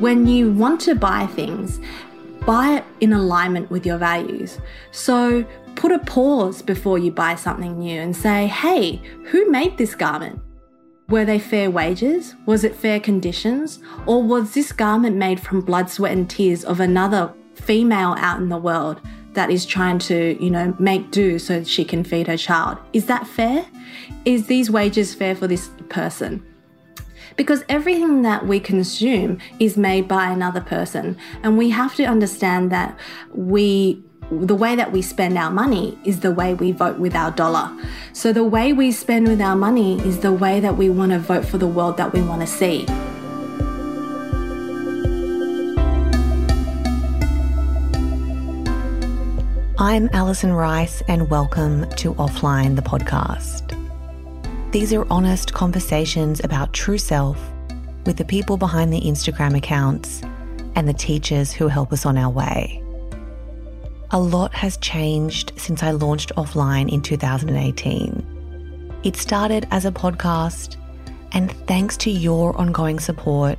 [0.00, 1.80] when you want to buy things,
[2.44, 4.58] buy it in alignment with your values.
[4.92, 5.44] So
[5.74, 10.40] put a pause before you buy something new and say, hey, who made this garment?
[11.08, 12.34] Were they fair wages?
[12.46, 13.78] Was it fair conditions?
[14.06, 18.48] Or was this garment made from blood, sweat, and tears of another female out in
[18.48, 19.00] the world
[19.32, 22.78] that is trying to, you know, make do so she can feed her child?
[22.92, 23.64] Is that fair?
[24.24, 26.44] Is these wages fair for this person?
[27.36, 31.16] Because everything that we consume is made by another person.
[31.42, 32.98] And we have to understand that
[33.32, 37.30] we the way that we spend our money is the way we vote with our
[37.30, 37.70] dollar.
[38.12, 41.20] So the way we spend with our money is the way that we want to
[41.20, 42.86] vote for the world that we want to see.
[49.78, 53.75] I'm Alison Rice, and welcome to Offline, the podcast.
[54.76, 57.40] These are honest conversations about true self
[58.04, 60.20] with the people behind the Instagram accounts
[60.74, 62.82] and the teachers who help us on our way.
[64.10, 69.00] A lot has changed since I launched offline in 2018.
[69.02, 70.76] It started as a podcast,
[71.32, 73.58] and thanks to your ongoing support,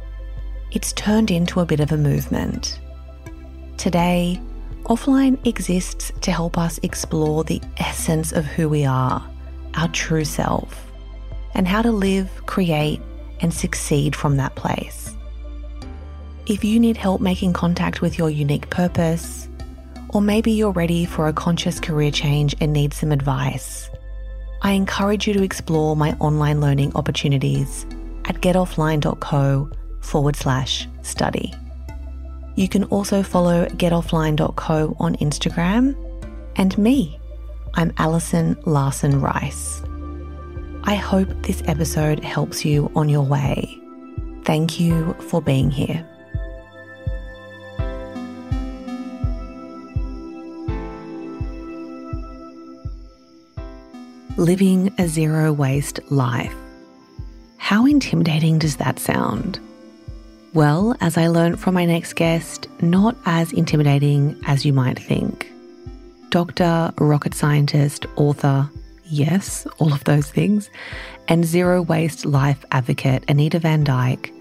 [0.71, 2.79] it's turned into a bit of a movement.
[3.77, 4.39] Today,
[4.83, 9.27] offline exists to help us explore the essence of who we are,
[9.73, 10.86] our true self
[11.57, 13.01] and how to live, create,
[13.41, 15.15] and succeed from that place.
[16.45, 19.49] If you need help making contact with your unique purpose,
[20.09, 23.89] or maybe you're ready for a conscious career change and need some advice,
[24.61, 27.85] I encourage you to explore my online learning opportunities
[28.25, 29.69] at getoffline.co
[30.01, 31.53] forward slash study.
[32.55, 35.95] You can also follow getoffline.co on Instagram
[36.55, 37.19] and me.
[37.75, 39.81] I'm Alison Larson Rice.
[40.87, 43.77] I hope this episode helps you on your way.
[44.45, 46.07] Thank you for being here.
[54.37, 56.55] Living a zero waste life.
[57.57, 59.59] How intimidating does that sound?
[60.53, 65.51] Well, as I learned from my next guest, not as intimidating as you might think.
[66.29, 68.69] Doctor, rocket scientist, author,
[69.09, 70.69] yes, all of those things,
[71.27, 74.33] and zero waste life advocate Anita Vandyke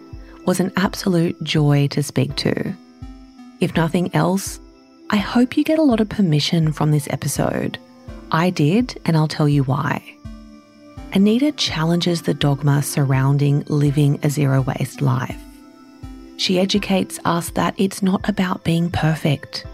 [0.47, 2.75] was an absolute joy to speak to.
[3.61, 4.61] If nothing else,
[5.11, 7.79] I hope you get a lot of permission from this episode.
[8.31, 10.03] I did, and I'll tell you why.
[11.13, 15.41] Anita challenges the dogma surrounding living a zero waste life.
[16.37, 19.65] She educates us that it's not about being perfect,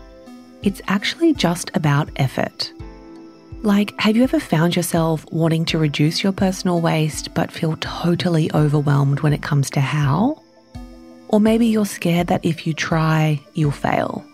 [0.63, 2.73] it's actually just about effort.
[3.63, 8.51] Like, have you ever found yourself wanting to reduce your personal waste but feel totally
[8.53, 10.43] overwhelmed when it comes to how?
[11.29, 14.25] Or maybe you're scared that if you try, you'll fail.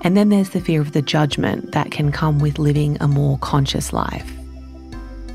[0.00, 3.36] And then there's the fear of the judgment that can come with living a more
[3.40, 4.32] conscious life.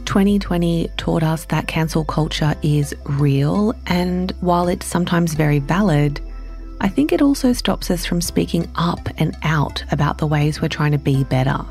[0.05, 6.19] 2020 taught us that cancel culture is real, and while it's sometimes very valid,
[6.81, 10.69] I think it also stops us from speaking up and out about the ways we're
[10.69, 11.63] trying to be better.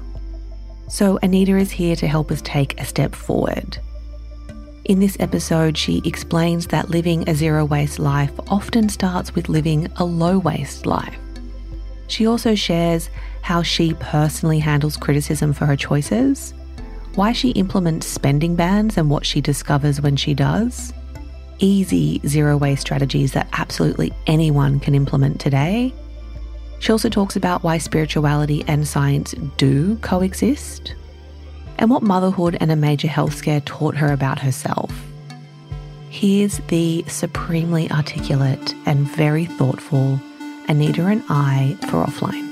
[0.88, 3.78] So, Anita is here to help us take a step forward.
[4.84, 9.86] In this episode, she explains that living a zero waste life often starts with living
[9.96, 11.18] a low waste life.
[12.06, 13.08] She also shares
[13.40, 16.52] how she personally handles criticism for her choices,
[17.14, 20.92] why she implements spending bans and what she discovers when she does,
[21.60, 25.94] easy zero waste strategies that absolutely anyone can implement today,
[26.84, 30.94] she also talks about why spirituality and science do coexist
[31.78, 34.92] and what motherhood and a major health scare taught her about herself.
[36.10, 40.20] Here's the supremely articulate and very thoughtful
[40.68, 42.50] Anita and I for offline.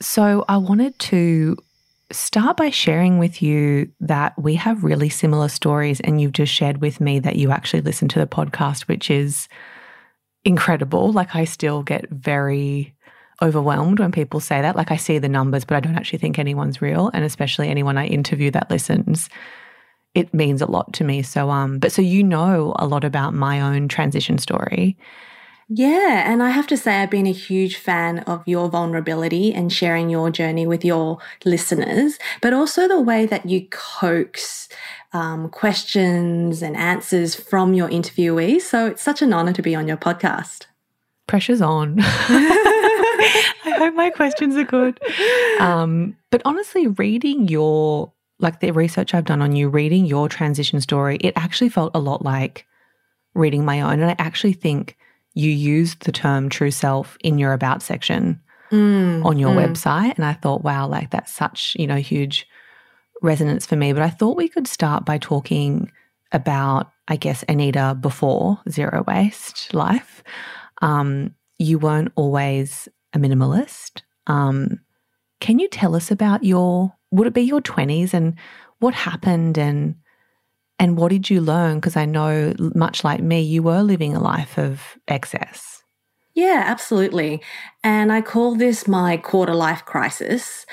[0.00, 1.56] So, I wanted to
[2.10, 6.00] start by sharing with you that we have really similar stories.
[6.00, 9.48] And you've just shared with me that you actually listen to the podcast, which is
[10.44, 11.12] incredible.
[11.12, 12.94] Like, I still get very
[13.42, 14.76] overwhelmed when people say that.
[14.76, 17.10] Like, I see the numbers, but I don't actually think anyone's real.
[17.12, 19.28] And especially anyone I interview that listens.
[20.14, 21.22] It means a lot to me.
[21.22, 24.96] So, um, but so you know a lot about my own transition story.
[25.70, 29.70] Yeah, and I have to say, I've been a huge fan of your vulnerability and
[29.70, 34.70] sharing your journey with your listeners, but also the way that you coax
[35.12, 38.62] um, questions and answers from your interviewees.
[38.62, 40.66] So it's such an honor to be on your podcast.
[41.26, 41.96] Pressure's on.
[42.00, 44.98] I hope my questions are good.
[45.60, 48.10] Um, but honestly, reading your
[48.40, 51.98] like the research I've done on you, reading your transition story, it actually felt a
[51.98, 52.64] lot like
[53.34, 54.00] reading my own.
[54.00, 54.96] And I actually think
[55.34, 58.40] you used the term true self in your about section
[58.70, 59.66] mm, on your mm.
[59.66, 60.14] website.
[60.16, 62.46] And I thought, wow, like that's such, you know, huge
[63.22, 63.92] resonance for me.
[63.92, 65.90] But I thought we could start by talking
[66.32, 70.22] about, I guess, Anita before zero waste life.
[70.82, 74.02] Um, you weren't always a minimalist.
[74.26, 74.80] Um,
[75.40, 78.34] can you tell us about your, would it be your 20s and
[78.80, 79.96] what happened and,
[80.78, 81.76] and what did you learn?
[81.76, 85.82] Because I know, much like me, you were living a life of excess.
[86.34, 87.42] Yeah, absolutely.
[87.82, 90.66] And I call this my quarter life crisis.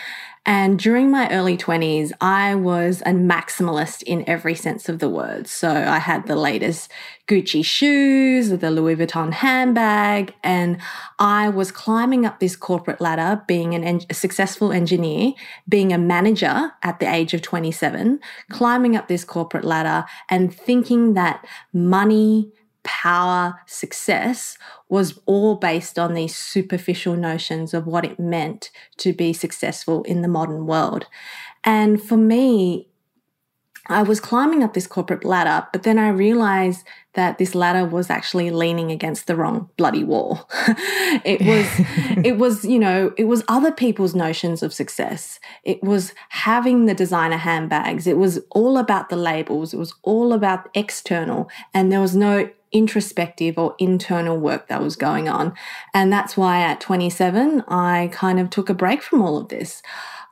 [0.47, 5.47] And during my early 20s, I was a maximalist in every sense of the word.
[5.47, 6.91] So I had the latest
[7.27, 10.77] Gucci shoes, the Louis Vuitton handbag, and
[11.17, 15.33] I was climbing up this corporate ladder, being en- a successful engineer,
[15.67, 18.19] being a manager at the age of 27,
[18.51, 21.43] climbing up this corporate ladder and thinking that
[21.73, 22.51] money,
[22.85, 29.33] power, success was all based on these superficial notions of what it meant to be
[29.33, 31.05] successful in the modern world.
[31.63, 32.87] And for me,
[33.87, 38.09] I was climbing up this corporate ladder, but then I realized that this ladder was
[38.09, 40.49] actually leaning against the wrong bloody wall.
[41.23, 41.67] it was,
[42.25, 45.39] it was, you know, it was other people's notions of success.
[45.63, 48.07] It was having the designer handbags.
[48.07, 49.73] It was all about the labels.
[49.73, 54.97] It was all about external, and there was no introspective or internal work that was
[54.97, 55.53] going on.
[55.93, 59.81] And that's why at 27, I kind of took a break from all of this.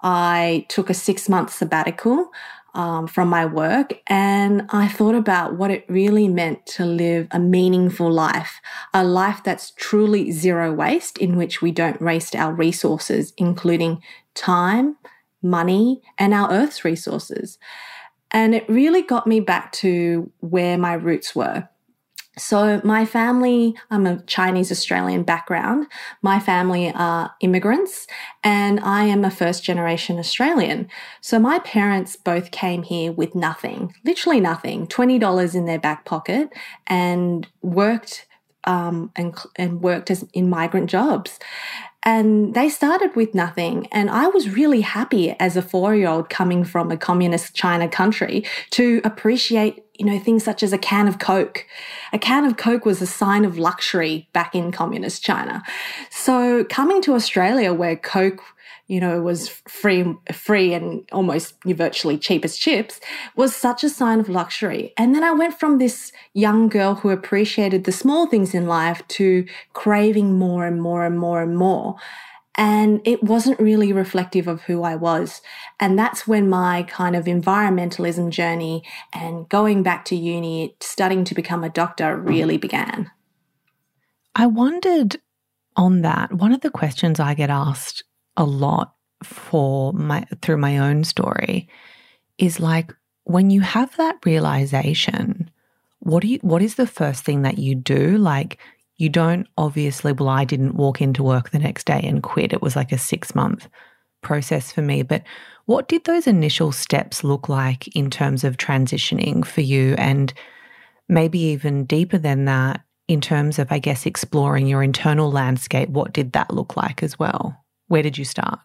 [0.01, 2.29] I took a six month sabbatical
[2.73, 7.39] um, from my work and I thought about what it really meant to live a
[7.39, 8.61] meaningful life,
[8.93, 14.01] a life that's truly zero waste, in which we don't waste our resources, including
[14.33, 14.97] time,
[15.41, 17.59] money, and our Earth's resources.
[18.31, 21.69] And it really got me back to where my roots were.
[22.35, 25.85] So, my family, I'm a Chinese Australian background.
[26.23, 28.07] My family are immigrants,
[28.43, 30.89] and I am a first generation Australian.
[31.21, 36.49] So, my parents both came here with nothing, literally nothing, $20 in their back pocket,
[36.87, 38.25] and worked
[38.63, 41.39] um, and, and worked as in migrant jobs.
[42.05, 43.87] And they started with nothing.
[43.91, 47.87] And I was really happy as a four year old coming from a communist China
[47.87, 51.65] country to appreciate, you know, things such as a can of Coke.
[52.11, 55.63] A can of Coke was a sign of luxury back in communist China.
[56.09, 58.41] So coming to Australia where Coke
[58.87, 62.99] you know, was free, free and almost virtually cheap as chips,
[63.35, 64.93] was such a sign of luxury.
[64.97, 69.01] And then I went from this young girl who appreciated the small things in life
[69.09, 71.95] to craving more and more and more and more.
[72.55, 75.41] And it wasn't really reflective of who I was.
[75.79, 81.35] And that's when my kind of environmentalism journey and going back to uni, studying to
[81.35, 83.09] become a doctor really began.
[84.35, 85.19] I wondered
[85.75, 86.33] on that.
[86.33, 88.03] One of the questions I get asked
[88.37, 91.69] a lot for my through my own story
[92.37, 95.49] is like when you have that realization
[95.99, 98.57] what do you what is the first thing that you do like
[98.97, 102.61] you don't obviously well I didn't walk into work the next day and quit it
[102.61, 103.67] was like a 6 month
[104.21, 105.23] process for me but
[105.65, 110.33] what did those initial steps look like in terms of transitioning for you and
[111.09, 116.13] maybe even deeper than that in terms of I guess exploring your internal landscape what
[116.13, 117.57] did that look like as well
[117.87, 118.59] where did you start?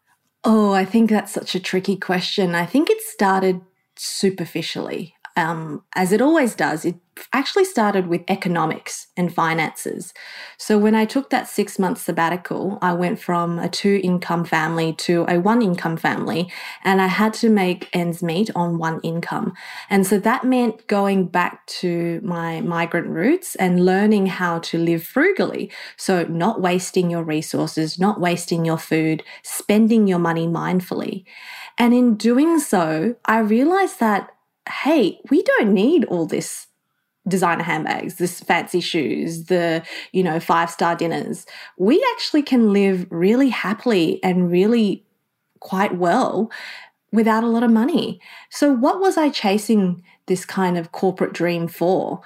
[0.45, 2.55] Oh, I think that's such a tricky question.
[2.55, 3.61] I think it started
[3.97, 6.97] superficially um, as it always does, it
[7.33, 10.13] actually started with economics and finances.
[10.59, 14.93] So when I took that six month sabbatical, I went from a two income family
[14.95, 16.53] to a one income family,
[16.85, 19.55] and I had to make ends meet on one income.
[19.91, 25.03] And so that meant going back to my migrant roots and learning how to live
[25.03, 25.71] frugally.
[25.97, 31.25] So not wasting your resources, not wasting your food, spending your money mindfully.
[31.77, 34.31] And in doing so, I realized that
[34.69, 36.68] hey, we don't need all this
[37.29, 39.83] designer handbags, this fancy shoes, the,
[40.13, 41.47] you know, five star dinners.
[41.77, 45.05] We actually can live really happily and really
[45.61, 46.51] quite well
[47.13, 48.21] without a lot of money.
[48.51, 52.21] So, what was I chasing this kind of corporate dream for?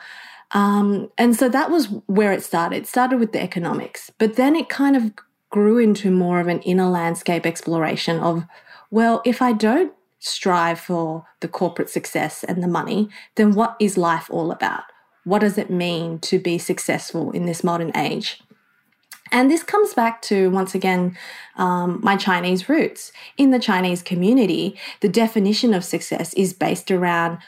[0.52, 2.76] Um, and so that was where it started.
[2.76, 5.12] It started with the economics, but then it kind of
[5.50, 8.44] grew into more of an inner landscape exploration of,
[8.90, 13.96] well, if I don't strive for the corporate success and the money, then what is
[13.98, 14.84] life all about?
[15.24, 18.40] What does it mean to be successful in this modern age?
[19.30, 21.16] And this comes back to, once again,
[21.56, 23.12] um, my Chinese roots.
[23.38, 27.38] In the Chinese community, the definition of success is based around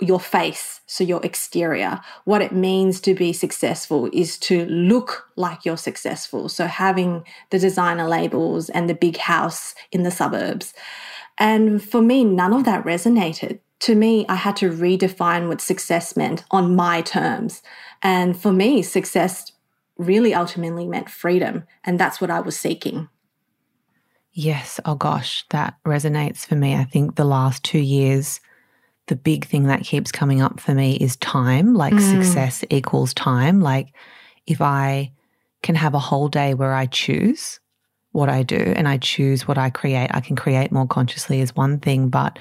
[0.00, 2.00] your face, so your exterior.
[2.24, 6.48] What it means to be successful is to look like you're successful.
[6.48, 10.74] So having the designer labels and the big house in the suburbs.
[11.38, 13.60] And for me, none of that resonated.
[13.80, 17.62] To me, I had to redefine what success meant on my terms.
[18.02, 19.52] And for me, success
[19.96, 21.64] really ultimately meant freedom.
[21.84, 23.08] And that's what I was seeking.
[24.32, 24.78] Yes.
[24.84, 26.74] Oh gosh, that resonates for me.
[26.74, 28.40] I think the last two years,
[29.06, 31.74] the big thing that keeps coming up for me is time.
[31.74, 32.22] Like mm.
[32.22, 33.60] success equals time.
[33.60, 33.92] Like
[34.46, 35.12] if I
[35.62, 37.58] can have a whole day where I choose
[38.12, 41.56] what I do and I choose what I create, I can create more consciously is
[41.56, 42.38] one thing, but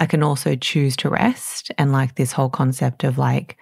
[0.00, 1.70] I can also choose to rest.
[1.78, 3.56] And like this whole concept of like,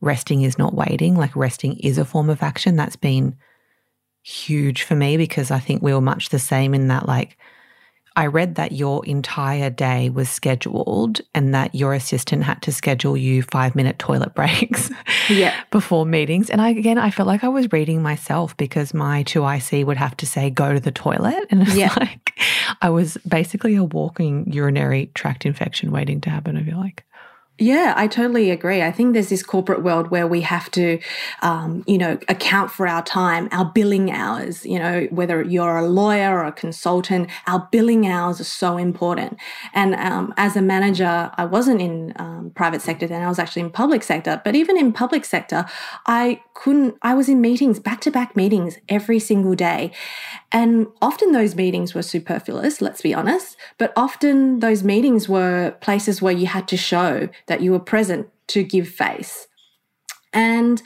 [0.00, 2.76] resting is not waiting, like resting is a form of action.
[2.76, 3.36] That's been
[4.22, 7.36] huge for me because I think we were much the same in that, like,
[8.16, 13.16] I read that your entire day was scheduled and that your assistant had to schedule
[13.16, 14.90] you five minute toilet breaks
[15.28, 15.54] yeah.
[15.70, 16.50] before meetings.
[16.50, 20.16] And I, again, I felt like I was reading myself because my 2IC would have
[20.18, 21.46] to say, go to the toilet.
[21.50, 21.94] And it's yeah.
[22.00, 22.38] like,
[22.80, 26.56] I was basically a walking urinary tract infection waiting to happen.
[26.56, 27.04] I feel like.
[27.62, 28.80] Yeah, I totally agree.
[28.80, 30.98] I think there's this corporate world where we have to,
[31.42, 34.64] um, you know, account for our time, our billing hours.
[34.64, 39.36] You know, whether you're a lawyer or a consultant, our billing hours are so important.
[39.74, 43.62] And um, as a manager, I wasn't in um, private sector then; I was actually
[43.62, 44.40] in public sector.
[44.42, 45.66] But even in public sector,
[46.06, 46.94] I couldn't.
[47.02, 49.92] I was in meetings, back to back meetings, every single day,
[50.52, 52.80] and often those meetings were superfluous.
[52.80, 53.56] Let's be honest.
[53.78, 58.28] But often those meetings were places where you had to show that you were present
[58.48, 59.46] to give face.
[60.32, 60.80] And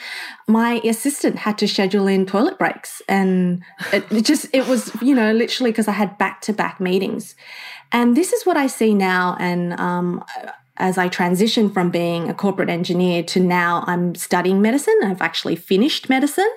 [0.49, 3.03] my assistant had to schedule in toilet breaks.
[3.09, 6.81] And it, it just, it was, you know, literally because I had back to back
[6.81, 7.35] meetings.
[7.93, 9.37] And this is what I see now.
[9.39, 10.25] And, um,
[10.77, 14.99] as I transition from being a corporate engineer to now I'm studying medicine.
[15.05, 16.51] I've actually finished medicine.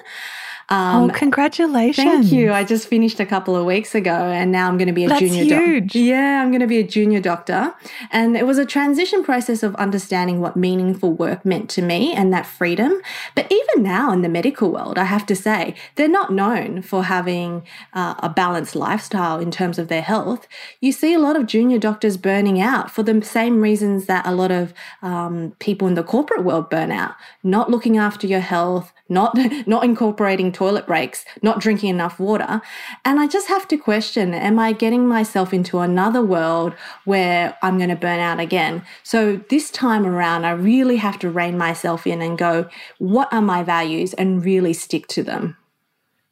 [0.70, 2.06] Um, oh, congratulations!
[2.06, 2.52] Thank you.
[2.52, 5.08] I just finished a couple of weeks ago, and now I'm going to be a
[5.08, 5.80] That's junior.
[5.80, 5.98] doctor.
[5.98, 7.74] Yeah, I'm going to be a junior doctor,
[8.12, 12.34] and it was a transition process of understanding what meaningful work meant to me and
[12.34, 13.02] that freedom.
[13.34, 17.06] But even now in the medical world, I have to say they're not known for
[17.06, 20.50] having uh, a balanced lifestyle in terms of their health.
[20.82, 24.36] You see a lot of junior doctors burning out for the same reasons that a
[24.36, 28.92] lot of um, people in the corporate world burn out: not looking after your health,
[29.10, 29.38] not
[29.68, 32.62] not incorporating toilet breaks, not drinking enough water.
[33.06, 36.74] And I just have to question, am I getting myself into another world
[37.06, 38.84] where I'm going to burn out again?
[39.04, 43.42] So this time around, I really have to rein myself in and go, what are
[43.42, 45.58] my values and really stick to them.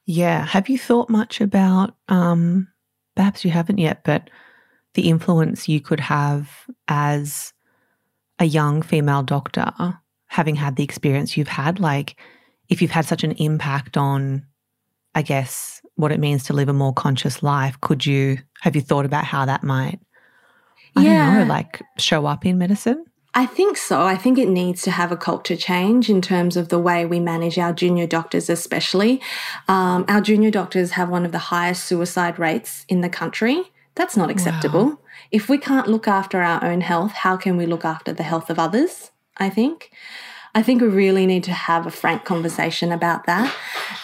[0.06, 0.46] Yeah.
[0.46, 2.68] Have you thought much about um
[3.16, 4.30] perhaps you haven't yet, but
[4.94, 6.50] the influence you could have
[6.88, 7.54] as
[8.40, 9.72] a young female doctor
[10.28, 12.18] having had the experience you've had like
[12.70, 14.46] if you've had such an impact on,
[15.14, 18.82] I guess, what it means to live a more conscious life, could you have you
[18.82, 20.00] thought about how that might,
[20.96, 21.26] I yeah.
[21.26, 23.06] don't know, like show up in medicine?
[23.38, 24.04] I think so.
[24.04, 27.20] I think it needs to have a culture change in terms of the way we
[27.20, 29.22] manage our junior doctors, especially.
[29.68, 33.62] Um, our junior doctors have one of the highest suicide rates in the country.
[33.96, 34.86] That's not acceptable.
[34.86, 35.00] Wow.
[35.32, 38.50] If we can't look after our own health, how can we look after the health
[38.50, 39.12] of others?
[39.38, 39.92] I think.
[40.56, 43.54] I think we really need to have a frank conversation about that.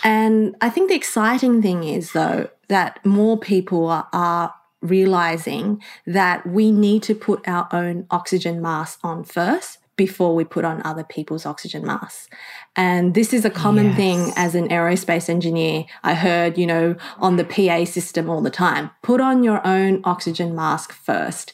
[0.03, 6.45] And I think the exciting thing is, though, that more people are, are realizing that
[6.45, 11.03] we need to put our own oxygen mask on first before we put on other
[11.03, 12.27] people's oxygen masks.
[12.75, 13.97] And this is a common yes.
[13.97, 15.85] thing as an aerospace engineer.
[16.03, 20.01] I heard, you know, on the PA system all the time put on your own
[20.03, 21.53] oxygen mask first.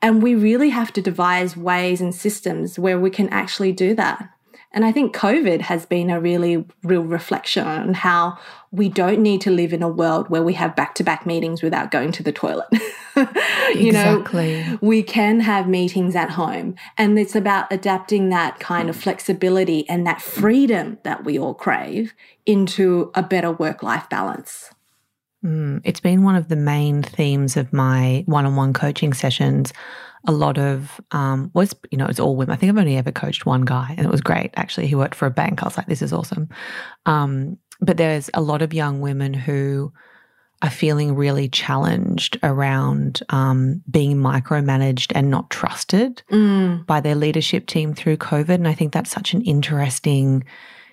[0.00, 4.30] And we really have to devise ways and systems where we can actually do that.
[4.70, 8.38] And I think COVID has been a really real reflection on how
[8.70, 11.62] we don't need to live in a world where we have back to back meetings
[11.62, 12.66] without going to the toilet.
[13.16, 14.62] you exactly.
[14.62, 16.74] know, we can have meetings at home.
[16.98, 22.12] And it's about adapting that kind of flexibility and that freedom that we all crave
[22.44, 24.70] into a better work life balance.
[25.44, 29.72] Mm, it's been one of the main themes of my one on one coaching sessions.
[30.26, 32.52] A lot of, um, was, you know, it's all women.
[32.52, 34.50] I think I've only ever coached one guy and it was great.
[34.56, 35.62] Actually, he worked for a bank.
[35.62, 36.48] I was like, this is awesome.
[37.06, 39.92] Um, but there's a lot of young women who
[40.62, 46.84] are feeling really challenged around um, being micromanaged and not trusted mm.
[46.84, 48.54] by their leadership team through COVID.
[48.54, 50.44] And I think that's such an interesting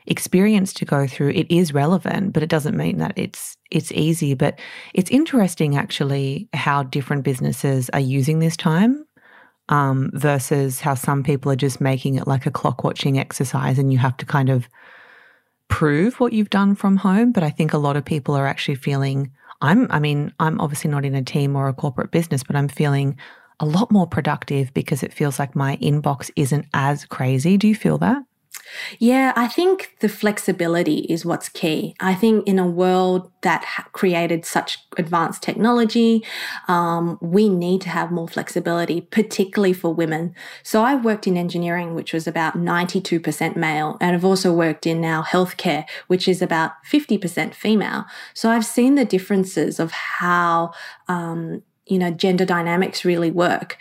[0.08, 4.34] experience to go through, it is relevant, but it doesn't mean that it's it's easy.
[4.34, 4.60] But
[4.94, 9.06] it's interesting actually how different businesses are using this time
[9.70, 13.92] um, versus how some people are just making it like a clock watching exercise and
[13.92, 14.68] you have to kind of
[15.68, 17.32] prove what you've done from home.
[17.32, 19.32] But I think a lot of people are actually feeling
[19.62, 22.68] I'm I mean, I'm obviously not in a team or a corporate business, but I'm
[22.68, 23.18] feeling
[23.60, 27.58] a lot more productive because it feels like my inbox isn't as crazy.
[27.58, 28.22] Do you feel that?
[29.00, 31.96] Yeah, I think the flexibility is what's key.
[32.00, 36.24] I think in a world that created such advanced technology,
[36.68, 40.34] um, we need to have more flexibility, particularly for women.
[40.64, 45.02] So I've worked in engineering, which was about 92% male, and I've also worked in
[45.02, 48.06] now healthcare, which is about 50% female.
[48.34, 50.74] So I've seen the differences of how,
[51.08, 53.78] um, you know, gender dynamics really work.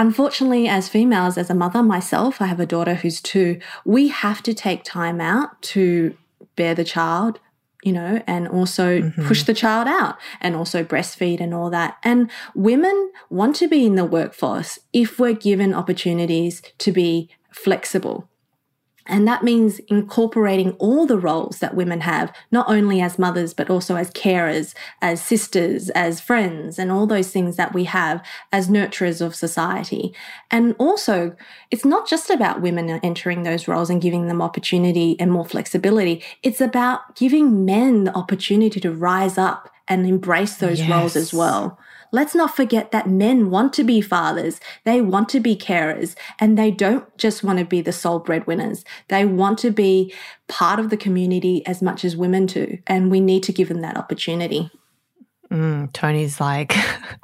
[0.00, 4.42] Unfortunately, as females, as a mother myself, I have a daughter who's two, we have
[4.44, 6.16] to take time out to
[6.56, 7.38] bear the child,
[7.82, 9.28] you know, and also mm-hmm.
[9.28, 11.98] push the child out and also breastfeed and all that.
[12.02, 18.26] And women want to be in the workforce if we're given opportunities to be flexible.
[19.10, 23.68] And that means incorporating all the roles that women have, not only as mothers, but
[23.68, 28.68] also as carers, as sisters, as friends, and all those things that we have as
[28.68, 30.14] nurturers of society.
[30.50, 31.34] And also,
[31.72, 36.22] it's not just about women entering those roles and giving them opportunity and more flexibility.
[36.44, 40.88] It's about giving men the opportunity to rise up and embrace those yes.
[40.88, 41.80] roles as well.
[42.12, 46.58] Let's not forget that men want to be fathers, they want to be carers, and
[46.58, 48.84] they don't just want to be the sole breadwinners.
[49.08, 50.12] They want to be
[50.48, 53.80] part of the community as much as women do, and we need to give them
[53.82, 54.70] that opportunity.
[55.50, 56.74] Mm, Tony's like,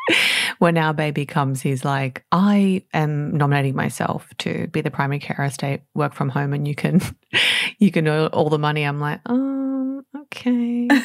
[0.59, 5.49] when our baby comes, he's like, I am nominating myself to be the primary care
[5.51, 7.01] stay work from home, and you can,
[7.79, 8.83] you can earn all the money.
[8.83, 9.76] I'm like, oh,
[10.17, 10.89] okay.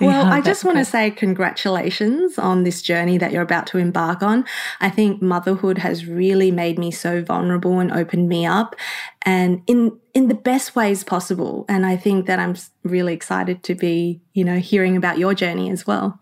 [0.00, 3.78] We'll, well I just want to say congratulations on this journey that you're about to
[3.78, 4.44] embark on.
[4.80, 8.76] I think motherhood has really made me so vulnerable and opened me up
[9.22, 11.64] and in in the best ways possible.
[11.68, 15.70] And I think that I'm really excited to be, you know, hearing about your journey
[15.70, 16.20] as well.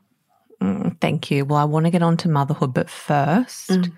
[0.63, 1.45] Mm, thank you.
[1.45, 3.93] Well, I want to get on to motherhood, but first, mm.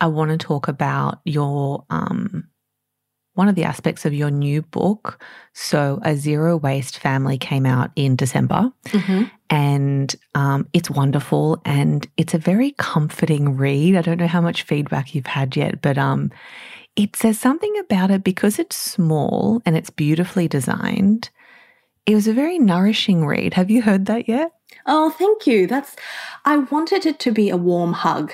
[0.00, 2.48] I want to talk about your um
[3.34, 5.22] one of the aspects of your new book.
[5.52, 9.24] So, A Zero Waste Family came out in December, mm-hmm.
[9.50, 13.96] and um, it's wonderful and it's a very comforting read.
[13.96, 16.30] I don't know how much feedback you've had yet, but um,
[16.96, 21.30] it says something about it because it's small and it's beautifully designed.
[22.06, 23.54] It was a very nourishing read.
[23.54, 24.52] Have you heard that yet?
[24.86, 25.66] Oh, thank you.
[25.66, 25.96] That's
[26.44, 28.32] I wanted it to be a warm hug.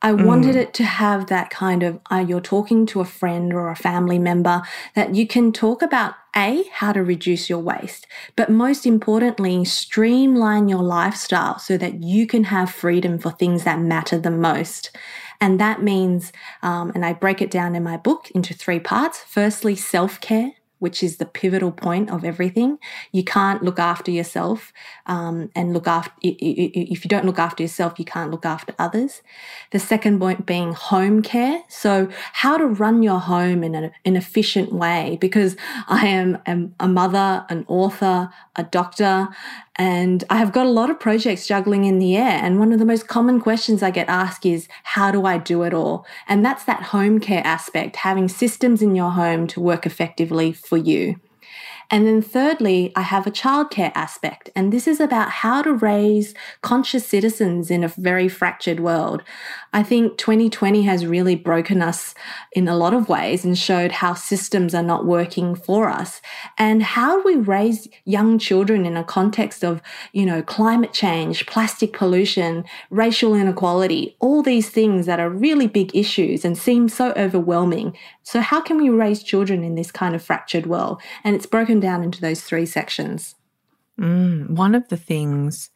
[0.00, 0.60] I wanted mm.
[0.60, 4.18] it to have that kind of uh, you're talking to a friend or a family
[4.18, 4.62] member
[4.94, 8.06] that you can talk about a how to reduce your waste,
[8.36, 13.80] but most importantly, streamline your lifestyle so that you can have freedom for things that
[13.80, 14.96] matter the most.
[15.40, 16.32] And that means,
[16.62, 19.18] um, and I break it down in my book into three parts.
[19.18, 22.78] Firstly, self care which is the pivotal point of everything.
[23.12, 24.72] You can't look after yourself
[25.06, 29.22] um, and look after, if you don't look after yourself, you can't look after others.
[29.70, 31.62] The second point being home care.
[31.68, 35.56] So, how to run your home in an, an efficient way, because
[35.88, 39.28] I am, am a mother, an author, a doctor,
[39.78, 42.40] and I have got a lot of projects juggling in the air.
[42.42, 45.62] And one of the most common questions I get asked is, how do I do
[45.62, 46.04] it all?
[46.26, 50.76] And that's that home care aspect, having systems in your home to work effectively for
[50.76, 51.20] you.
[51.90, 56.34] And then thirdly, I have a childcare aspect, and this is about how to raise
[56.60, 59.22] conscious citizens in a very fractured world.
[59.72, 62.14] I think 2020 has really broken us
[62.52, 66.20] in a lot of ways and showed how systems are not working for us.
[66.58, 69.80] And how do we raise young children in a context of,
[70.12, 75.96] you know, climate change, plastic pollution, racial inequality, all these things that are really big
[75.96, 77.96] issues and seem so overwhelming.
[78.28, 81.00] So how can we raise children in this kind of fractured world?
[81.24, 83.34] And it's broken down into those three sections.
[83.98, 85.70] Mm, one of the things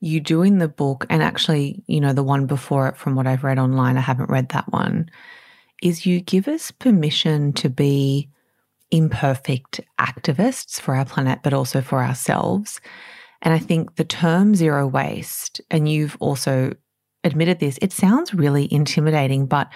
[0.00, 3.26] you do in the book, and actually, you know, the one before it from what
[3.26, 5.10] I've read online, I haven't read that one,
[5.82, 8.30] is you give us permission to be
[8.90, 12.80] imperfect activists for our planet, but also for ourselves.
[13.42, 16.72] And I think the term zero waste, and you've also
[17.22, 19.68] admitted this, it sounds really intimidating, but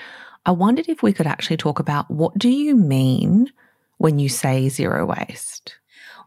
[0.46, 3.52] I wondered if we could actually talk about what do you mean
[3.98, 5.76] when you say zero waste?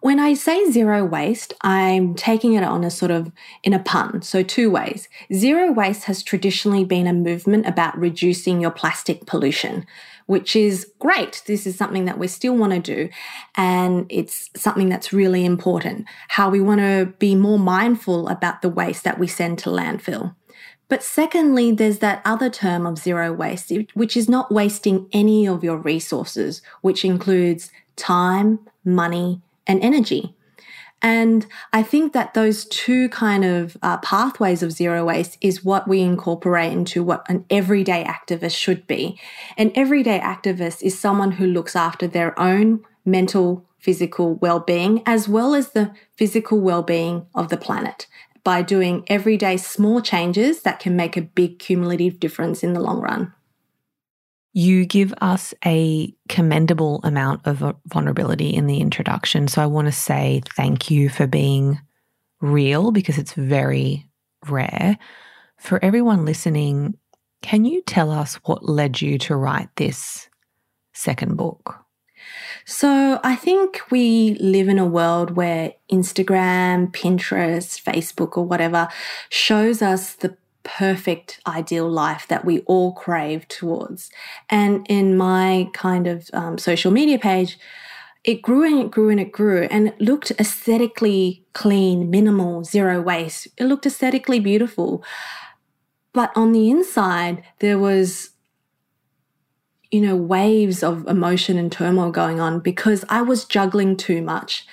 [0.02, 3.32] When I say zero waste, I'm taking it on a sort of
[3.63, 4.21] in a pun.
[4.21, 5.08] So, two ways.
[5.34, 9.86] Zero waste has traditionally been a movement about reducing your plastic pollution.
[10.26, 11.43] which is great.
[11.47, 13.10] This is something that we still want to do.
[13.56, 16.06] And it's something that's really important.
[16.30, 20.36] How we want to be more mindful about the waste that we send to landfill.
[20.89, 25.63] But secondly, there's that other term of zero waste, which is not wasting any of
[25.63, 30.36] your resources, which includes time, money, and energy.
[31.02, 35.86] And I think that those two kind of uh, pathways of zero waste is what
[35.86, 39.19] we incorporate into what an everyday activist should be.
[39.58, 45.28] An everyday activist is someone who looks after their own mental, physical well being, as
[45.28, 48.08] well as the physical well being of the planet
[48.43, 52.99] by doing everyday small changes that can make a big cumulative difference in the long
[52.99, 53.34] run.
[54.51, 59.47] You give us a commendable amount of vulnerability in the introduction.
[59.47, 61.79] So I want to say thank you for being
[62.39, 64.08] real because it's very
[64.47, 64.97] rare.
[65.58, 66.97] For everyone listening,
[67.41, 70.29] can you tell us what led you to write this
[70.93, 71.83] second book?
[72.65, 78.88] So, I think we live in a world where Instagram, Pinterest, Facebook, or whatever
[79.30, 84.10] shows us the perfect ideal life that we all crave towards.
[84.49, 87.58] And in my kind of um, social media page,
[88.23, 93.02] it grew and it grew and it grew and it looked aesthetically clean, minimal, zero
[93.02, 93.47] waste.
[93.58, 95.04] It looked aesthetically beautiful.
[96.13, 98.30] But on the inside, there was,
[99.93, 104.65] you know, waves of emotion and turmoil going on because I was juggling too much.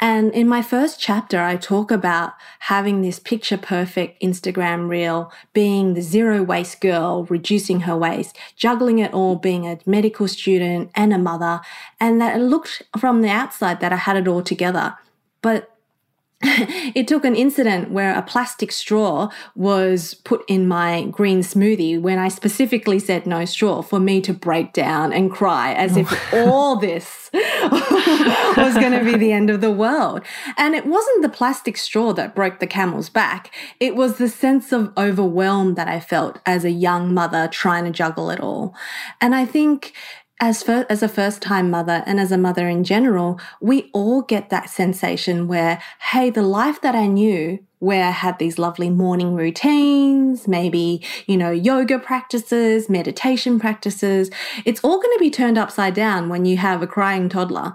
[0.00, 5.94] And in my first chapter, I talk about having this picture perfect Instagram reel, being
[5.94, 11.12] the zero waste girl, reducing her waste, juggling it all, being a medical student and
[11.12, 11.60] a mother.
[12.00, 14.96] And that it looked from the outside that I had it all together.
[15.40, 15.70] But
[16.40, 22.16] it took an incident where a plastic straw was put in my green smoothie when
[22.16, 26.76] I specifically said no straw for me to break down and cry as if all
[26.76, 30.22] this was going to be the end of the world.
[30.56, 33.52] And it wasn't the plastic straw that broke the camel's back.
[33.80, 37.90] It was the sense of overwhelm that I felt as a young mother trying to
[37.90, 38.76] juggle it all.
[39.20, 39.92] And I think
[40.40, 44.22] as fir- as a first time mother and as a mother in general, we all
[44.22, 48.90] get that sensation where, hey, the life that I knew where I had these lovely
[48.90, 54.30] morning routines, maybe, you know, yoga practices, meditation practices.
[54.64, 57.74] It's all going to be turned upside down when you have a crying toddler.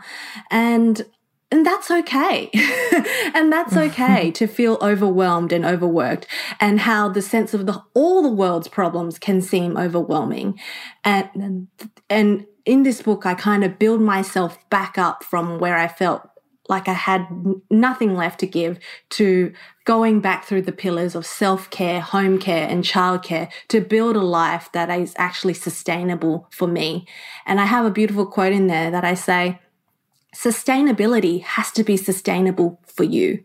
[0.52, 1.06] And
[1.52, 2.50] and that's okay.
[3.36, 6.26] and that's okay to feel overwhelmed and overworked
[6.60, 10.60] and how the sense of the all the world's problems can seem overwhelming.
[11.04, 11.68] And
[12.10, 16.30] and in this book, I kind of build myself back up from where I felt
[16.70, 17.28] like I had
[17.70, 18.80] nothing left to give
[19.12, 19.52] to
[19.84, 24.22] going back through the pillars of self care, home care, and childcare to build a
[24.22, 27.06] life that is actually sustainable for me.
[27.46, 29.60] And I have a beautiful quote in there that I say,
[30.34, 33.44] sustainability has to be sustainable for you.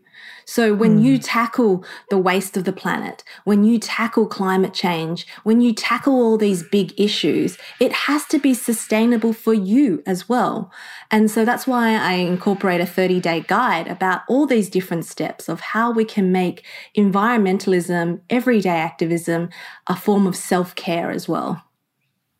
[0.49, 1.03] So when mm.
[1.03, 6.13] you tackle the waste of the planet, when you tackle climate change, when you tackle
[6.15, 10.71] all these big issues, it has to be sustainable for you as well.
[11.11, 15.49] And so that's why I incorporate a 30 day guide about all these different steps
[15.49, 16.65] of how we can make
[16.97, 19.49] environmentalism, everyday activism,
[19.85, 21.61] a form of self care as well.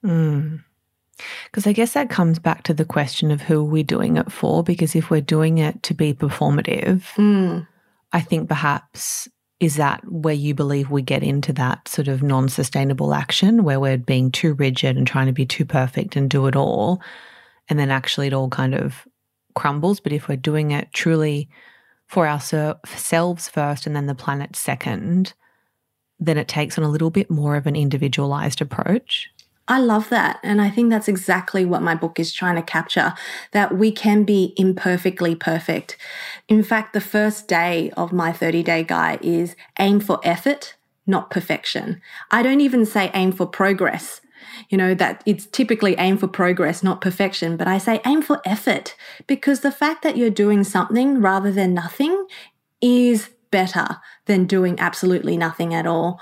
[0.04, 0.64] Mm.
[1.46, 4.32] Because I guess that comes back to the question of who we're we doing it
[4.32, 4.64] for?
[4.64, 7.68] Because if we're doing it to be performative, mm.
[8.12, 9.28] I think perhaps
[9.60, 13.80] is that where you believe we get into that sort of non sustainable action where
[13.80, 17.02] we're being too rigid and trying to be too perfect and do it all.
[17.68, 19.08] And then actually it all kind of
[19.56, 20.00] crumbles.
[20.00, 21.50] But if we're doing it truly
[22.08, 25.34] for ourselves first and then the planet second,
[26.20, 29.30] then it takes on a little bit more of an individualized approach.
[29.70, 30.40] I love that.
[30.42, 33.14] And I think that's exactly what my book is trying to capture
[33.52, 35.96] that we can be imperfectly perfect.
[36.48, 41.30] In fact, the first day of my 30 day guide is aim for effort, not
[41.30, 42.02] perfection.
[42.32, 44.22] I don't even say aim for progress.
[44.70, 48.42] You know, that it's typically aim for progress, not perfection, but I say aim for
[48.46, 48.96] effort
[49.28, 52.26] because the fact that you're doing something rather than nothing
[52.82, 56.20] is better than doing absolutely nothing at all.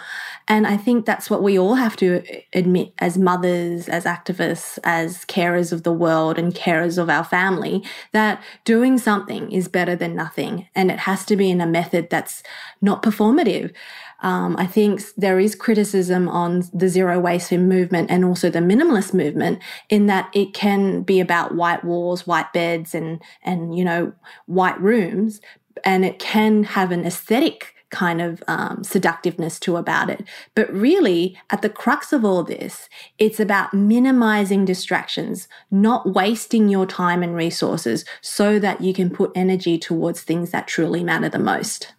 [0.48, 5.26] And I think that's what we all have to admit as mothers, as activists, as
[5.26, 10.16] carers of the world and carers of our family that doing something is better than
[10.16, 10.68] nothing.
[10.74, 12.44] And it has to be in a method that's
[12.82, 13.74] not performative.
[14.22, 19.14] Um, I think there is criticism on the zero waste movement and also the minimalist
[19.14, 19.60] movement
[19.90, 24.14] in that it can be about white walls, white beds, and and you know
[24.48, 25.40] white rooms,
[25.84, 30.24] and it can have an aesthetic kind of um, seductiveness to about it.
[30.56, 36.86] But really, at the crux of all this, it's about minimizing distractions, not wasting your
[36.86, 41.40] time and resources so that you can put energy towards things that truly matter the
[41.40, 41.94] most.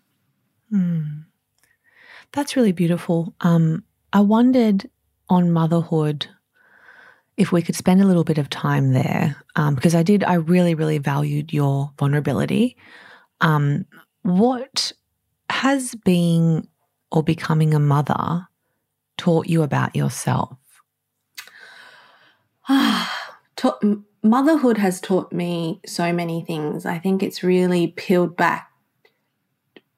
[0.72, 1.24] Mm.
[2.32, 3.34] That's really beautiful.
[3.40, 4.90] Um, I wondered
[5.30, 6.26] on motherhood
[7.38, 10.34] if we could spend a little bit of time there, um, because I did, I
[10.34, 12.76] really, really valued your vulnerability.
[13.40, 13.86] Um,
[14.22, 14.92] what
[15.50, 16.68] has being
[17.10, 18.48] or becoming a mother
[19.16, 20.56] taught you about yourself?
[24.22, 26.84] motherhood has taught me so many things.
[26.86, 28.70] I think it's really peeled back.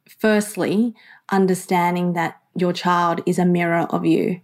[0.08, 0.94] Firstly,
[1.30, 4.40] understanding that your child is a mirror of you.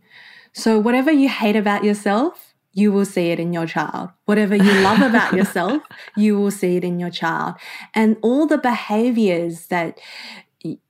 [0.52, 4.10] So, whatever you hate about yourself, you will see it in your child.
[4.26, 5.82] Whatever you love about yourself,
[6.14, 7.54] you will see it in your child.
[7.94, 9.98] And all the behaviors that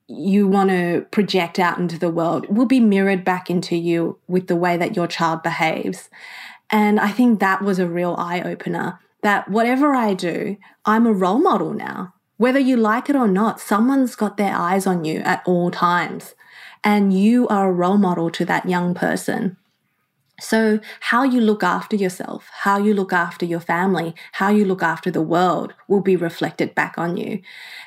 [0.08, 4.48] you want to project out into the world will be mirrored back into you with
[4.48, 6.10] the way that your child behaves.
[6.70, 11.12] And I think that was a real eye opener that whatever I do, I'm a
[11.12, 12.14] role model now.
[12.36, 16.34] Whether you like it or not, someone's got their eyes on you at all times.
[16.82, 19.56] And you are a role model to that young person.
[20.38, 24.82] So, how you look after yourself, how you look after your family, how you look
[24.82, 27.40] after the world will be reflected back on you.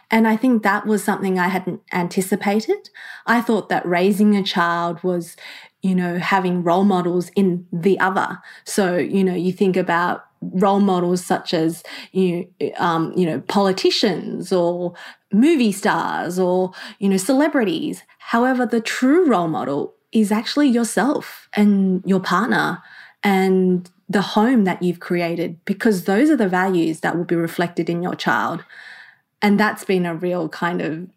[0.09, 2.89] And I think that was something I hadn't anticipated.
[3.27, 5.35] I thought that raising a child was,
[5.83, 8.39] you know, having role models in the other.
[8.63, 11.83] So, you know, you think about role models such as
[12.13, 14.93] you um, you know politicians or
[15.33, 22.03] movie stars or you know celebrities however the true role model is actually yourself and
[22.05, 22.81] your partner
[23.23, 27.89] and the home that you've created because those are the values that will be reflected
[27.89, 28.63] in your child
[29.41, 31.07] and that's been a real kind of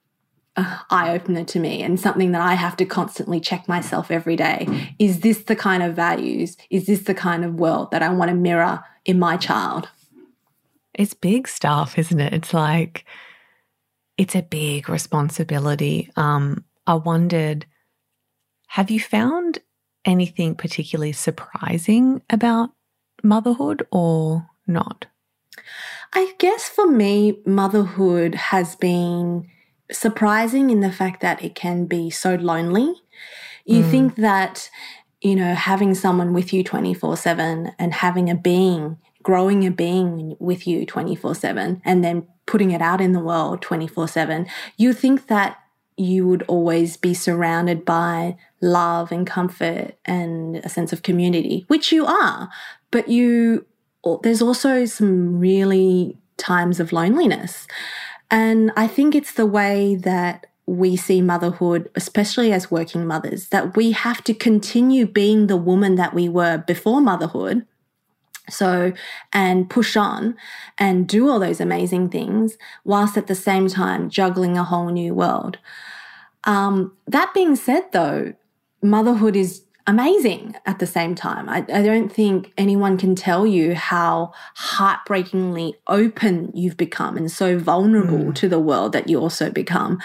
[0.56, 4.36] uh, eye opener to me and something that I have to constantly check myself every
[4.36, 4.94] day.
[4.98, 6.56] Is this the kind of values?
[6.70, 9.88] Is this the kind of world that I want to mirror in my child?
[10.94, 12.34] It's big stuff, isn't it?
[12.34, 13.06] It's like,
[14.18, 16.10] it's a big responsibility.
[16.16, 17.64] Um, I wondered,
[18.72, 19.58] have you found
[20.02, 22.70] anything particularly surprising about
[23.22, 25.04] motherhood or not?
[26.14, 29.46] I guess for me, motherhood has been
[29.90, 32.94] surprising in the fact that it can be so lonely.
[33.66, 33.90] You mm.
[33.90, 34.70] think that,
[35.20, 40.34] you know, having someone with you 24 7 and having a being, growing a being
[40.40, 44.46] with you 24 7, and then putting it out in the world 24 7,
[44.78, 45.58] you think that
[45.96, 51.92] you would always be surrounded by love and comfort and a sense of community, which
[51.92, 52.48] you are.
[52.90, 53.66] But you,
[54.22, 57.66] there's also some really times of loneliness.
[58.30, 63.76] And I think it's the way that we see motherhood, especially as working mothers, that
[63.76, 67.66] we have to continue being the woman that we were before motherhood.
[68.50, 68.92] So,
[69.32, 70.36] and push on
[70.76, 75.14] and do all those amazing things whilst at the same time juggling a whole new
[75.14, 75.58] world.
[76.44, 78.34] Um, that being said, though,
[78.82, 81.48] motherhood is amazing at the same time.
[81.48, 87.58] I, I, don't think anyone can tell you how heartbreakingly open you've become and so
[87.58, 88.34] vulnerable mm.
[88.36, 90.00] to the world that you also become.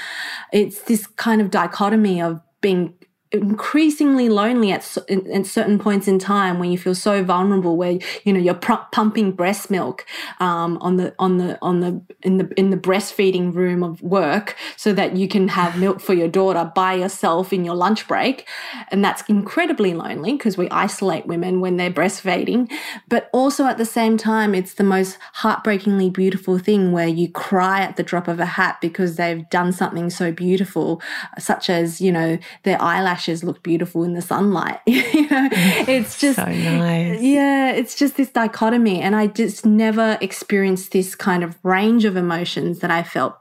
[0.52, 2.96] It's this kind of dichotomy of being
[3.32, 8.32] increasingly lonely at, at certain points in time when you feel so vulnerable where you
[8.32, 10.06] know you're pumping breast milk
[10.40, 14.56] um, on the on the on the in the in the breastfeeding room of work
[14.78, 18.48] so that you can have milk for your daughter by yourself in your lunch break.
[18.92, 22.72] And that's incredibly lonely because we isolate women when they're breastfeeding.
[23.10, 27.82] But also at the same time it's the most heartbreakingly beautiful thing where you cry
[27.82, 31.02] at the drop of a hat because they've done something so beautiful
[31.38, 34.80] such as you know their eyelash look beautiful in the sunlight.
[34.86, 37.22] you know, mm, it's just so nice.
[37.22, 39.02] Yeah, it's just this dichotomy.
[39.02, 43.38] And I just never experienced this kind of range of emotions that I felt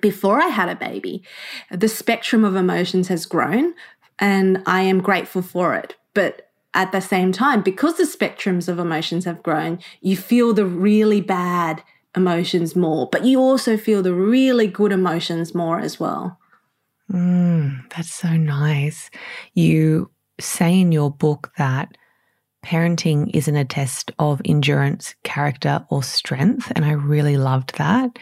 [0.00, 1.22] before I had a baby.
[1.70, 3.74] The spectrum of emotions has grown
[4.18, 5.96] and I am grateful for it.
[6.14, 10.66] But at the same time, because the spectrums of emotions have grown, you feel the
[10.66, 11.82] really bad
[12.16, 16.38] emotions more, but you also feel the really good emotions more as well.
[17.12, 19.10] Mm, that's so nice.
[19.52, 21.96] You say in your book that
[22.64, 26.72] parenting isn't a test of endurance, character, or strength.
[26.74, 28.18] And I really loved that.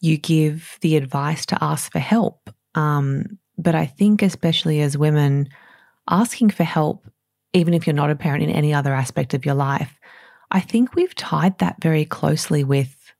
[0.00, 2.50] You give the advice to ask for help.
[2.74, 5.48] Um, but I think, especially as women,
[6.08, 7.06] asking for help,
[7.52, 9.98] even if you're not a parent in any other aspect of your life,
[10.50, 13.12] I think we've tied that very closely with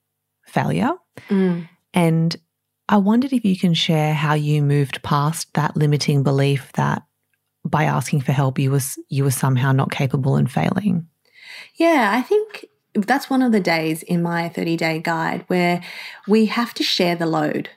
[0.45, 0.93] failure.
[1.29, 1.67] Mm.
[1.93, 2.35] And
[2.89, 7.03] I wondered if you can share how you moved past that limiting belief that
[7.63, 11.07] by asking for help you was you were somehow not capable and failing.
[11.75, 15.83] Yeah, I think that's one of the days in my 30 day guide where
[16.27, 17.69] we have to share the load.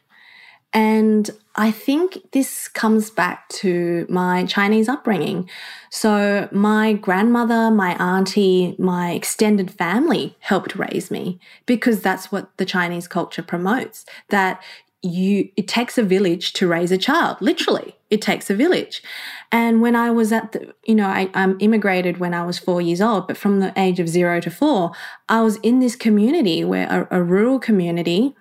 [0.72, 5.50] And I think this comes back to my Chinese upbringing.
[5.90, 12.64] So, my grandmother, my auntie, my extended family helped raise me because that's what the
[12.64, 14.62] Chinese culture promotes that
[15.02, 17.96] you it takes a village to raise a child literally.
[18.10, 19.02] It takes a village.
[19.50, 22.80] And when i was at the you know I, i'm immigrated when i was four
[22.80, 24.92] years old but from the age of zero to four
[25.28, 28.34] i was in this community where a, a rural community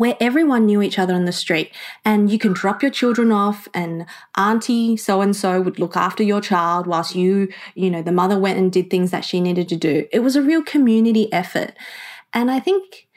[0.00, 1.70] where everyone knew each other on the street.
[2.06, 6.22] And you can drop your children off and auntie so and so would look after
[6.22, 9.68] your child whilst you you know the mother went and did things that she needed
[9.68, 10.06] to do.
[10.10, 11.74] It was a real community effort.
[12.32, 13.08] And i think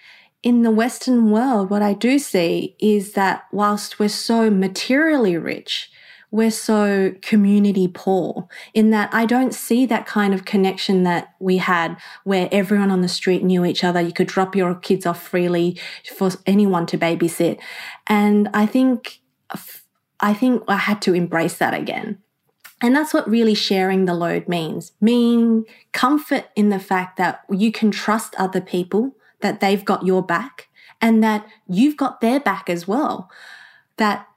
[0.43, 5.89] in the western world what i do see is that whilst we're so materially rich
[6.33, 11.57] we're so community poor in that I don't see that kind of connection that we
[11.57, 14.01] had where everyone on the street knew each other.
[14.01, 15.79] You could drop your kids off freely
[16.17, 17.59] for anyone to babysit.
[18.07, 19.19] And I think,
[20.21, 22.17] I think I had to embrace that again.
[22.81, 24.91] And that's what really sharing the load means.
[24.99, 30.23] Meaning comfort in the fact that you can trust other people, that they've got your
[30.23, 33.29] back, and that you've got their back as well.
[33.97, 34.27] That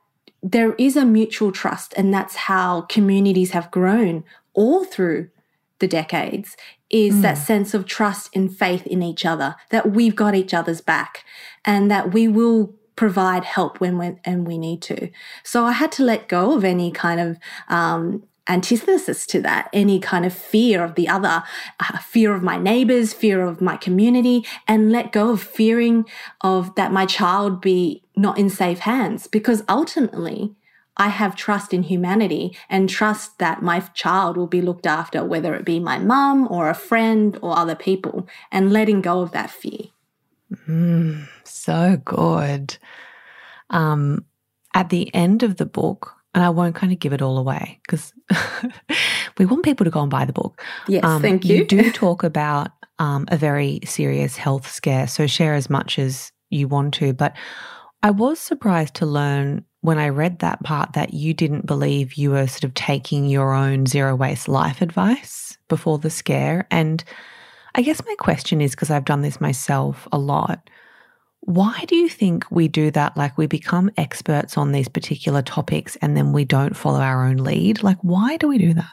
[0.42, 5.31] there is a mutual trust, and that's how communities have grown all through
[5.79, 6.57] the decades
[6.90, 7.23] is mm.
[7.23, 11.25] that sense of trust and faith in each other that we've got each other's back
[11.64, 15.11] and that we will provide help when we and we need to
[15.45, 17.38] so i had to let go of any kind of
[17.69, 21.43] um, antithesis to that any kind of fear of the other
[21.81, 26.05] uh, fear of my neighbors fear of my community and let go of fearing
[26.41, 30.55] of that my child be not in safe hands because ultimately
[30.97, 35.55] I have trust in humanity and trust that my child will be looked after, whether
[35.55, 39.51] it be my mum or a friend or other people, and letting go of that
[39.51, 39.89] fear.
[40.67, 42.79] Mm, so good.
[43.69, 44.25] Um,
[44.73, 47.81] at the end of the book, and I won't kind of give it all away
[47.83, 48.12] because
[49.38, 50.62] we want people to go and buy the book.
[50.87, 51.57] Yes, um, thank you.
[51.57, 56.31] You do talk about um, a very serious health scare, so share as much as
[56.51, 57.14] you want to.
[57.14, 57.35] But
[58.03, 62.33] I was surprised to learn when I read that part that you didn't believe you
[62.33, 66.66] were sort of taking your own zero waste life advice before the scare.
[66.70, 67.03] And
[67.75, 70.68] I guess my question is because I've done this myself a lot
[71.47, 73.17] why do you think we do that?
[73.17, 77.37] Like we become experts on these particular topics and then we don't follow our own
[77.37, 77.85] lead?
[77.85, 78.93] Like, why do we do that?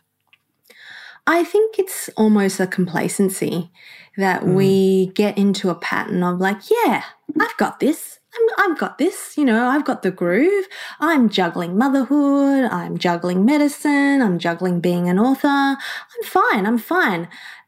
[1.26, 3.72] I think it's almost a complacency
[4.18, 4.54] that mm.
[4.54, 7.04] we get into a pattern of like, yeah,
[7.40, 8.20] I've got this.
[8.60, 10.66] i have got this, you know, I've got the groove.
[11.00, 12.66] I'm juggling motherhood.
[12.66, 14.22] I'm juggling medicine.
[14.22, 15.48] I'm juggling being an author.
[15.48, 16.68] I'm fine.
[16.68, 17.28] I'm fine.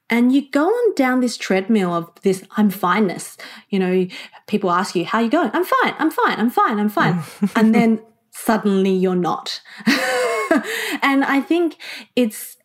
[0.10, 3.38] And you go on down this treadmill of this I'm fineness.
[3.70, 4.08] You know,
[4.48, 5.50] people ask you, How are you going?
[5.54, 7.24] I'm fine, I'm fine, I'm fine, I'm fine.
[7.56, 9.62] and then suddenly you're not.
[11.02, 11.78] and I think
[12.16, 12.58] it's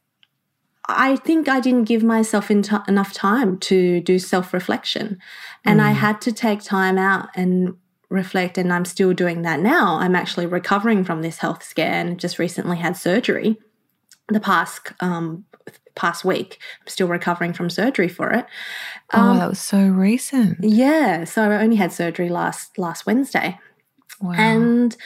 [0.88, 5.18] I think I didn't give myself enough time to do self reflection.
[5.64, 5.84] And mm.
[5.84, 7.76] I had to take time out and
[8.08, 8.58] reflect.
[8.58, 9.96] And I'm still doing that now.
[9.96, 13.56] I'm actually recovering from this health scare and just recently had surgery
[14.28, 15.44] the past um,
[15.94, 16.58] past week.
[16.80, 18.46] I'm still recovering from surgery for it.
[19.12, 20.58] Oh, um, oh, that was so recent.
[20.62, 23.58] Yeah, so I only had surgery last last Wednesday.
[24.20, 24.32] Wow.
[24.32, 24.96] And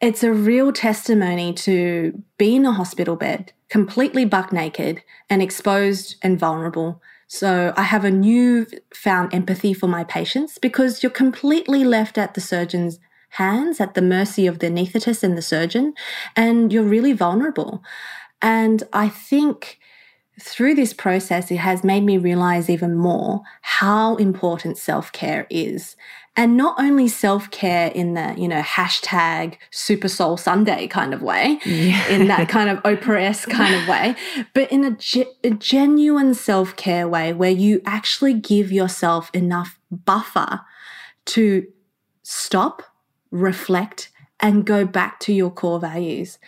[0.00, 6.16] it's a real testimony to be in a hospital bed, completely buck naked and exposed
[6.22, 7.02] and vulnerable.
[7.26, 12.34] So I have a new found empathy for my patients because you're completely left at
[12.34, 12.98] the surgeon's
[13.30, 15.94] hands, at the mercy of the anaesthetist and the surgeon,
[16.34, 17.82] and you're really vulnerable.
[18.40, 19.78] And I think
[20.40, 25.96] through this process, it has made me realize even more how important self care is.
[26.36, 31.20] And not only self care in the, you know, hashtag Super Soul Sunday kind of
[31.20, 32.06] way, yeah.
[32.08, 34.14] in that kind of Oprah esque kind of way,
[34.54, 39.80] but in a, ge- a genuine self care way where you actually give yourself enough
[39.90, 40.60] buffer
[41.26, 41.66] to
[42.22, 42.82] stop,
[43.32, 44.10] reflect,
[44.40, 46.38] and go back to your core values.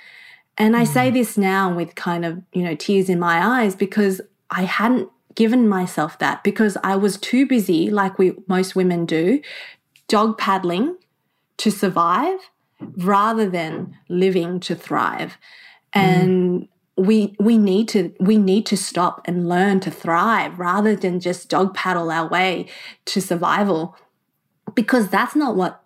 [0.59, 1.15] And I say mm.
[1.15, 4.21] this now with kind of, you know, tears in my eyes because
[4.51, 9.41] I hadn't given myself that because I was too busy, like we most women do,
[10.09, 10.97] dog paddling
[11.59, 12.39] to survive
[12.81, 15.37] rather than living to thrive.
[15.93, 16.69] And mm.
[16.97, 21.49] we we need to we need to stop and learn to thrive rather than just
[21.49, 22.67] dog paddle our way
[23.07, 23.97] to survival
[24.75, 25.83] because that's not what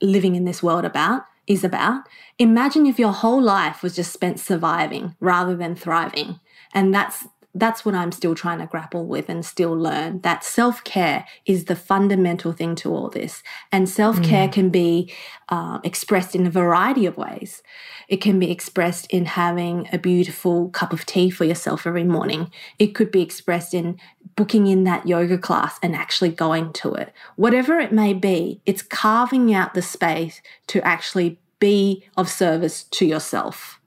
[0.00, 2.02] living in this world about is about.
[2.38, 6.38] Imagine if your whole life was just spent surviving rather than thriving.
[6.72, 10.84] And that's that's what I'm still trying to grapple with and still learn that self
[10.84, 13.42] care is the fundamental thing to all this.
[13.72, 14.52] And self care mm.
[14.52, 15.12] can be
[15.48, 17.62] uh, expressed in a variety of ways.
[18.06, 22.52] It can be expressed in having a beautiful cup of tea for yourself every morning.
[22.78, 23.98] It could be expressed in
[24.38, 27.12] booking in that yoga class and actually going to it.
[27.34, 33.04] Whatever it may be, it's carving out the space to actually be of service to
[33.04, 33.80] yourself.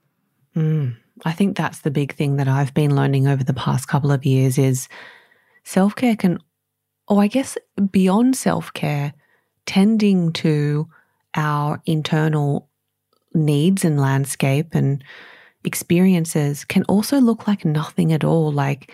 [0.54, 0.96] Mm.
[1.24, 4.26] I think that's the big thing that I've been learning over the past couple of
[4.26, 4.90] years is
[5.64, 6.38] self care can,
[7.08, 7.56] or I guess
[7.90, 9.14] beyond self care,
[9.64, 10.86] tending to
[11.34, 12.68] our internal
[13.32, 15.02] needs and landscape and
[15.64, 18.52] experiences can also look like nothing at all.
[18.52, 18.92] Like,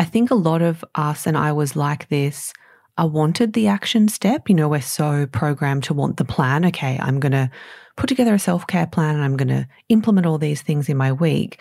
[0.00, 2.54] I think a lot of us, and I was like this,
[2.96, 4.48] I wanted the action step.
[4.48, 6.64] You know, we're so programmed to want the plan.
[6.64, 7.50] Okay, I'm going to
[7.96, 10.96] put together a self care plan and I'm going to implement all these things in
[10.96, 11.60] my week.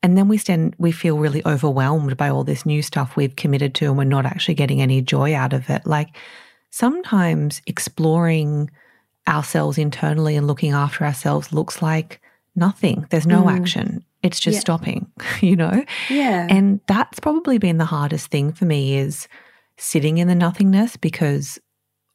[0.00, 3.74] And then we stand, we feel really overwhelmed by all this new stuff we've committed
[3.76, 5.84] to and we're not actually getting any joy out of it.
[5.84, 6.16] Like
[6.70, 8.70] sometimes exploring
[9.26, 12.20] ourselves internally and looking after ourselves looks like
[12.54, 13.06] nothing.
[13.10, 13.52] There's no mm.
[13.60, 14.04] action.
[14.22, 14.60] It's just yeah.
[14.60, 15.10] stopping,
[15.40, 15.84] you know?
[16.08, 16.46] Yeah.
[16.48, 19.28] And that's probably been the hardest thing for me is
[19.76, 21.58] sitting in the nothingness because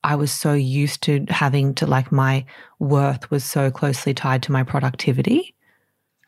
[0.03, 2.45] I was so used to having to like my
[2.79, 5.53] worth was so closely tied to my productivity.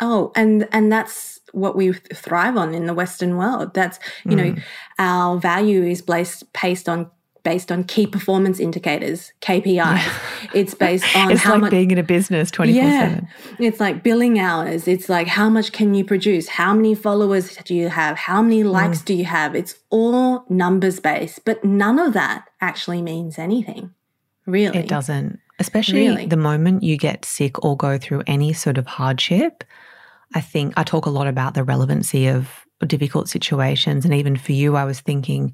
[0.02, 3.74] Oh, and and that's what we thrive on in the Western world.
[3.74, 4.56] That's you mm.
[4.56, 4.62] know,
[4.98, 7.10] our value is based based on
[7.44, 9.76] based on key performance indicators, KPIs.
[9.76, 10.20] Yeah.
[10.54, 13.22] It's based on it's how like much being in a business 24 yeah.
[13.60, 14.88] It's like billing hours.
[14.88, 16.48] It's like how much can you produce?
[16.48, 18.18] How many followers do you have?
[18.18, 18.72] How many mm.
[18.72, 19.06] likes mm.
[19.06, 19.56] do you have?
[19.56, 23.94] It's all numbers based, but none of that actually means anything.
[24.46, 24.80] Really.
[24.80, 25.40] It doesn't.
[25.60, 26.26] Especially really.
[26.26, 29.64] the moment you get sick or go through any sort of hardship.
[30.34, 34.06] I think I talk a lot about the relevancy of difficult situations.
[34.06, 35.54] And even for you, I was thinking,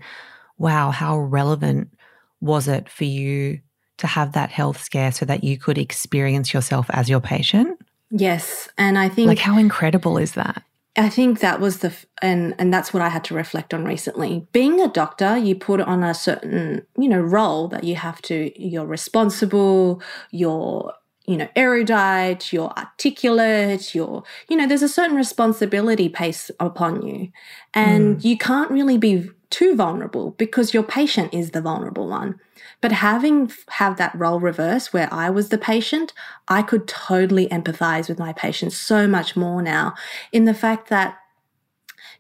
[0.58, 1.94] wow, how relevant
[2.42, 3.60] was it for you
[3.98, 7.80] to have that health scare so that you could experience yourself as your patient?
[8.12, 8.70] Yes.
[8.78, 10.64] And I think like how incredible is that?
[10.98, 14.48] I think that was the and and that's what I had to reflect on recently.
[14.54, 18.52] Being a doctor, you put on a certain, you know, role that you have to
[18.62, 20.02] you're responsible,
[20.32, 20.94] you're
[21.28, 27.30] you know, erudite, you're articulate, you're, you know, there's a certain responsibility placed upon you.
[27.74, 28.24] And mm.
[28.24, 32.40] you can't really be too vulnerable because your patient is the vulnerable one.
[32.82, 36.14] But having have that role reverse where I was the patient,
[36.48, 39.94] I could totally empathize with my patients so much more now
[40.32, 41.18] in the fact that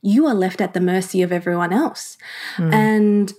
[0.01, 2.17] you are left at the mercy of everyone else.
[2.57, 2.73] Mm.
[2.73, 3.33] And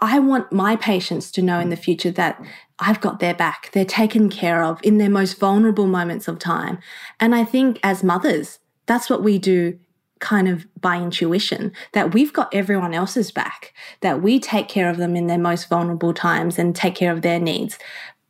[0.00, 2.40] I want my patients to know in the future that
[2.78, 3.70] I've got their back.
[3.72, 6.78] They're taken care of in their most vulnerable moments of time.
[7.18, 9.78] And I think as mothers, that's what we do
[10.20, 14.96] kind of by intuition that we've got everyone else's back, that we take care of
[14.96, 17.78] them in their most vulnerable times and take care of their needs.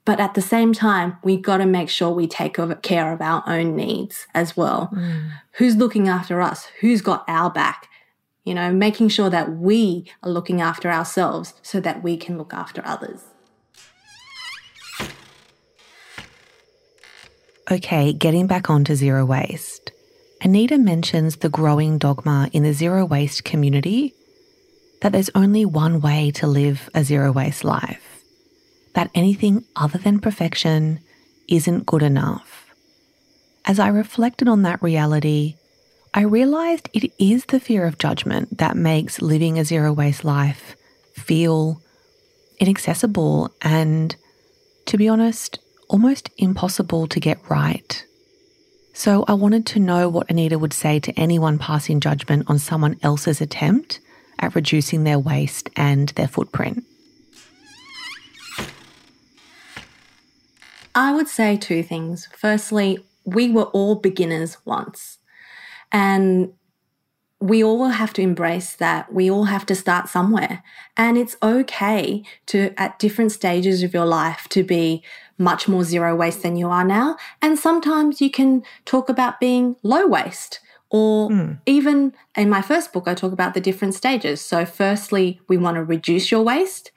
[0.05, 3.43] But at the same time, we've got to make sure we take care of our
[3.47, 4.91] own needs as well.
[4.95, 5.33] Mm.
[5.53, 6.67] Who's looking after us?
[6.81, 7.89] Who's got our back?
[8.45, 12.55] You know, making sure that we are looking after ourselves so that we can look
[12.55, 13.21] after others.
[17.71, 19.91] Okay, getting back onto zero waste.
[20.41, 24.15] Anita mentions the growing dogma in the zero waste community
[25.01, 28.23] that there's only one way to live a zero waste life,
[28.95, 31.01] that anything other than perfection
[31.49, 32.67] isn't good enough.
[33.65, 35.57] As I reflected on that reality,
[36.15, 40.77] I realized it is the fear of judgment that makes living a zero waste life
[41.15, 41.83] feel
[42.61, 44.15] inaccessible and,
[44.87, 45.59] to be honest,
[45.89, 48.05] almost impossible to get right.
[48.99, 52.97] So I wanted to know what Anita would say to anyone passing judgment on someone
[53.01, 54.01] else's attempt
[54.41, 56.83] at reducing their waste and their footprint.
[60.97, 62.27] I would say two things.
[62.37, 65.19] Firstly, we were all beginners once.
[65.93, 66.55] And
[67.41, 69.13] we all have to embrace that.
[69.15, 70.65] We all have to start somewhere.
[70.97, 75.05] And it's okay to, at different stages of your life, to be
[75.39, 77.17] much more zero waste than you are now.
[77.41, 80.61] And sometimes you can talk about being low waste.
[80.91, 81.61] Or mm.
[81.67, 84.41] even in my first book, I talk about the different stages.
[84.41, 86.93] So, firstly, we want to reduce your waste.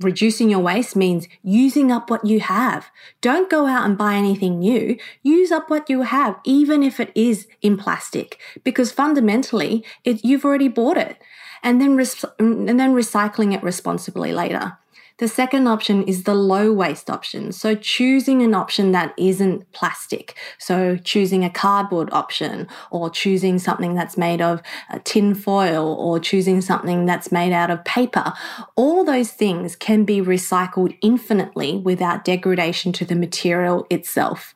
[0.00, 2.90] Reducing your waste means using up what you have.
[3.20, 4.96] Don't go out and buy anything new.
[5.22, 10.44] Use up what you have, even if it is in plastic, because fundamentally, it, you've
[10.44, 11.22] already bought it.
[11.62, 14.78] And then, res- and then recycling it responsibly later.
[15.18, 17.52] The second option is the low waste option.
[17.52, 20.36] So choosing an option that isn't plastic.
[20.58, 24.62] So choosing a cardboard option or choosing something that's made of
[25.04, 28.32] tin foil or choosing something that's made out of paper.
[28.74, 34.54] All those things can be recycled infinitely without degradation to the material itself.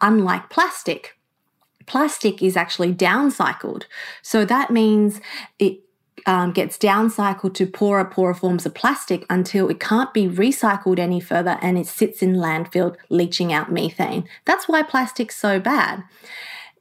[0.00, 1.18] Unlike plastic,
[1.86, 3.84] plastic is actually downcycled.
[4.22, 5.20] So that means
[5.58, 5.80] it
[6.28, 11.20] um, gets downcycled to poorer, poorer forms of plastic until it can't be recycled any
[11.20, 14.28] further and it sits in landfill leaching out methane.
[14.44, 16.04] That's why plastic's so bad.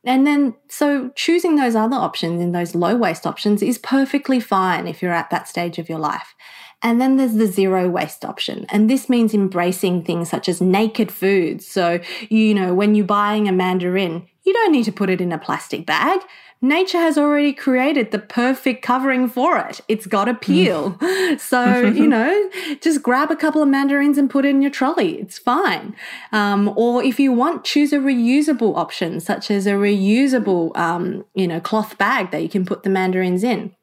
[0.04, 4.86] And then, so choosing those other options in those low waste options is perfectly fine
[4.86, 6.36] if you're at that stage of your life.
[6.84, 8.66] And then there's the zero waste option.
[8.70, 11.66] And this means embracing things such as naked foods.
[11.66, 15.32] So, you know, when you're buying a mandarin, you don't need to put it in
[15.32, 16.20] a plastic bag
[16.62, 19.82] nature has already created the perfect covering for it.
[19.88, 20.91] It's got a peel.
[20.93, 21.39] Mm.
[21.39, 22.49] so, you know,
[22.82, 25.20] just grab a couple of mandarins and put it in your trolley.
[25.20, 25.95] It's fine.
[26.32, 31.47] Um, or if you want, choose a reusable option, such as a reusable, um, you
[31.47, 33.74] know, cloth bag that you can put the mandarins in.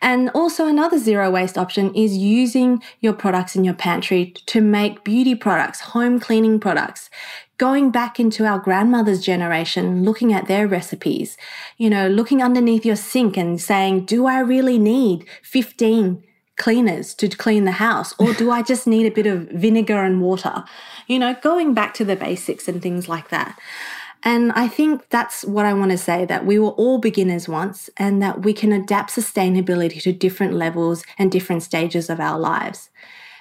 [0.00, 5.04] And also, another zero waste option is using your products in your pantry to make
[5.04, 7.08] beauty products, home cleaning products
[7.62, 11.36] going back into our grandmother's generation, looking at their recipes,
[11.76, 16.24] you know, looking underneath your sink and saying, do I really need 15
[16.56, 18.16] cleaners to clean the house?
[18.18, 20.64] Or do I just need a bit of vinegar and water?
[21.06, 23.56] You know, going back to the basics and things like that.
[24.24, 27.88] And I think that's what I want to say that we were all beginners once
[27.96, 32.90] and that we can adapt sustainability to different levels and different stages of our lives.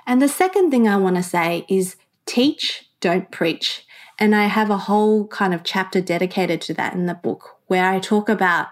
[0.05, 1.95] And the second thing I want to say is
[2.27, 3.87] teach, don't preach.
[4.21, 7.89] And I have a whole kind of chapter dedicated to that in the book where
[7.89, 8.67] I talk about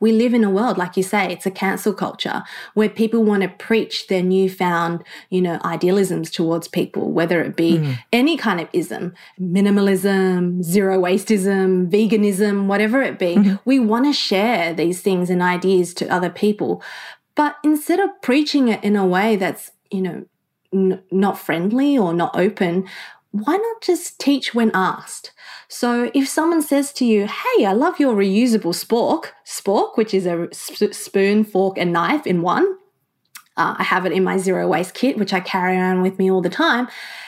[0.00, 2.42] we live in a world, like you say, it's a cancel culture
[2.74, 7.78] where people want to preach their newfound, you know, idealisms towards people, whether it be
[7.78, 7.98] mm.
[8.12, 13.36] any kind of ism, minimalism, zero wasteism, veganism, whatever it be.
[13.36, 13.54] Mm-hmm.
[13.64, 16.82] We want to share these things and ideas to other people.
[17.34, 20.24] But instead of preaching it in a way that's, you know,
[20.72, 22.86] n- not friendly or not open,
[23.34, 25.32] why not just teach when asked?
[25.66, 30.24] So if someone says to you, hey, I love your reusable spork, spork, which is
[30.24, 32.64] a sp- spoon, fork, and knife in one.
[33.56, 36.30] Uh, I have it in my zero waste kit, which I carry around with me
[36.30, 36.86] all the time.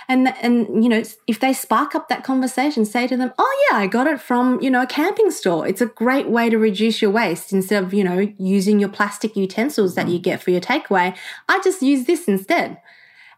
[0.08, 3.78] And, and, you know, if they spark up that conversation, say to them, oh, yeah,
[3.78, 5.66] I got it from, you know, a camping store.
[5.66, 9.34] It's a great way to reduce your waste instead of, you know, using your plastic
[9.34, 11.16] utensils that you get for your takeaway.
[11.48, 12.78] I just use this instead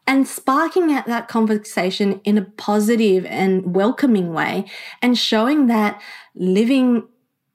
[0.08, 4.64] and sparking at that conversation in a positive and welcoming way
[5.02, 6.00] and showing that
[6.34, 7.06] living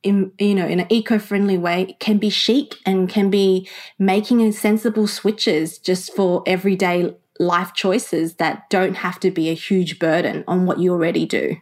[0.04, 5.08] in you know in an eco-friendly way can be chic and can be making sensible
[5.08, 10.66] switches just for everyday life choices that don't have to be a huge burden on
[10.68, 11.56] what you already do.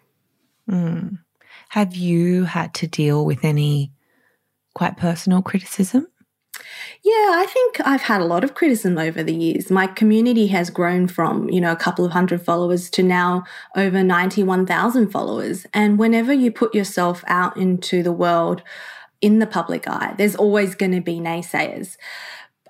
[0.69, 1.19] Mm.
[1.69, 3.93] Have you had to deal with any
[4.75, 6.07] quite personal criticism?
[7.03, 9.71] Yeah, I think I've had a lot of criticism over the years.
[9.71, 13.43] My community has grown from, you know, a couple of hundred followers to now
[13.75, 15.65] over 91,000 followers.
[15.73, 18.61] And whenever you put yourself out into the world
[19.21, 21.97] in the public eye, there's always going to be naysayers.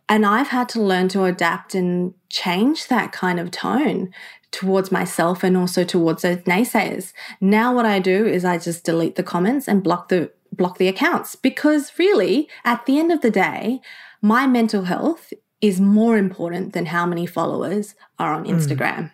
[0.07, 4.13] And I've had to learn to adapt and change that kind of tone
[4.51, 7.13] towards myself and also towards those naysayers.
[7.39, 10.87] Now what I do is I just delete the comments and block the block the
[10.87, 13.79] accounts because really at the end of the day
[14.21, 18.51] my mental health is more important than how many followers are on hmm.
[18.51, 18.97] Instagram.
[18.97, 19.11] Mm.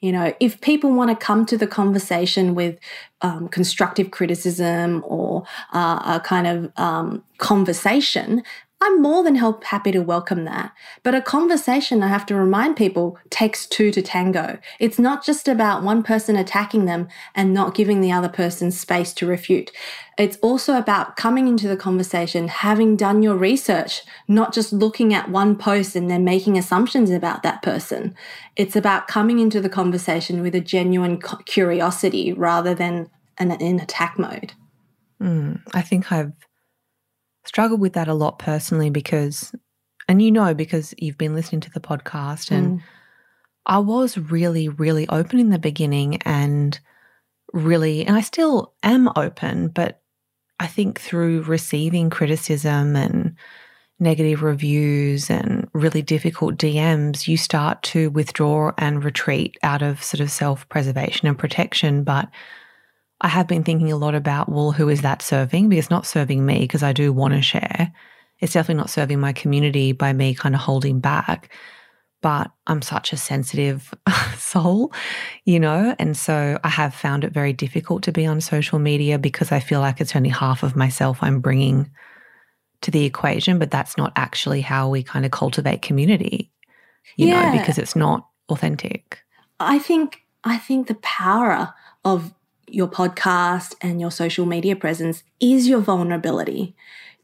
[0.00, 2.78] You know, if people want to come to the conversation with
[3.20, 8.42] um, constructive criticism or uh, a kind of um, conversation,
[8.84, 10.72] I'm more than help, happy to welcome that.
[11.04, 14.58] But a conversation, I have to remind people, takes two to tango.
[14.80, 17.06] It's not just about one person attacking them
[17.36, 19.70] and not giving the other person space to refute.
[20.18, 25.30] It's also about coming into the conversation, having done your research, not just looking at
[25.30, 28.16] one post and then making assumptions about that person.
[28.56, 34.18] It's about coming into the conversation with a genuine curiosity rather than an, in attack
[34.18, 34.54] mode.
[35.22, 36.32] Mm, I think I've
[37.44, 39.54] struggled with that a lot personally because,
[40.08, 42.82] and you know, because you've been listening to the podcast, and mm.
[43.66, 46.78] I was really, really open in the beginning and
[47.52, 50.00] really, and I still am open, but
[50.58, 53.36] I think through receiving criticism and
[53.98, 60.20] negative reviews and really difficult DMs, you start to withdraw and retreat out of sort
[60.20, 62.04] of self preservation and protection.
[62.04, 62.28] But
[63.22, 65.68] I have been thinking a lot about, well, who is that serving?
[65.68, 67.92] Because it's not serving me because I do want to share.
[68.40, 71.48] It's definitely not serving my community by me kind of holding back.
[72.22, 73.92] but I'm such a sensitive
[74.38, 74.92] soul,
[75.44, 75.94] you know?
[75.98, 79.60] And so I have found it very difficult to be on social media because I
[79.60, 81.90] feel like it's only half of myself I'm bringing
[82.82, 86.50] to the equation, but that's not actually how we kind of cultivate community,
[87.16, 87.50] you yeah.
[87.50, 89.18] know, because it's not authentic.
[89.58, 91.72] I think I think the power
[92.04, 92.32] of
[92.72, 96.74] your podcast and your social media presence is your vulnerability.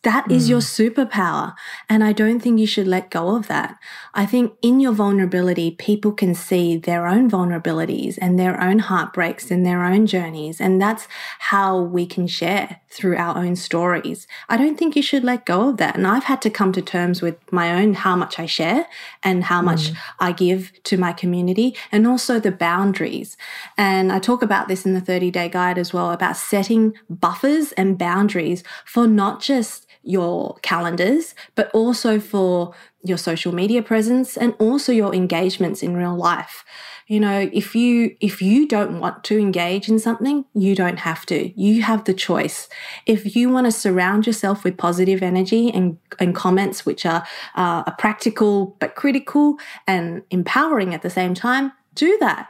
[0.02, 0.50] That is mm.
[0.50, 1.54] your superpower.
[1.88, 3.78] And I don't think you should let go of that.
[4.14, 9.50] I think in your vulnerability, people can see their own vulnerabilities and their own heartbreaks
[9.50, 10.60] and their own journeys.
[10.60, 11.08] And that's
[11.40, 14.28] how we can share through our own stories.
[14.48, 15.96] I don't think you should let go of that.
[15.96, 18.86] And I've had to come to terms with my own how much I share
[19.24, 19.96] and how much mm.
[20.20, 23.36] I give to my community and also the boundaries.
[23.76, 27.72] And I talk about this in the 30 day guide as well about setting buffers
[27.72, 34.54] and boundaries for not just your calendars, but also for your social media presence and
[34.58, 36.64] also your engagements in real life.
[37.06, 41.24] You know, if you if you don't want to engage in something, you don't have
[41.26, 41.58] to.
[41.58, 42.68] You have the choice.
[43.06, 47.26] If you want to surround yourself with positive energy and, and comments which are
[47.56, 52.48] uh, are practical but critical and empowering at the same time, do that.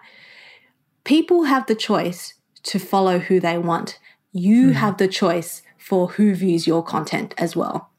[1.05, 2.35] People have the choice
[2.65, 4.01] to follow who they want.
[4.33, 4.73] You mm.
[4.73, 7.91] have the choice for who views your content as well.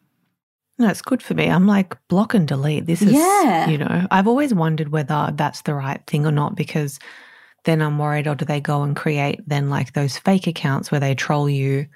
[0.77, 1.49] No, it's good for me.
[1.49, 2.85] I'm like block and delete.
[2.85, 3.67] This is, yeah.
[3.67, 6.99] you know, I've always wondered whether that's the right thing or not because
[7.65, 10.99] then I'm worried, or do they go and create then like those fake accounts where
[10.99, 11.87] they troll you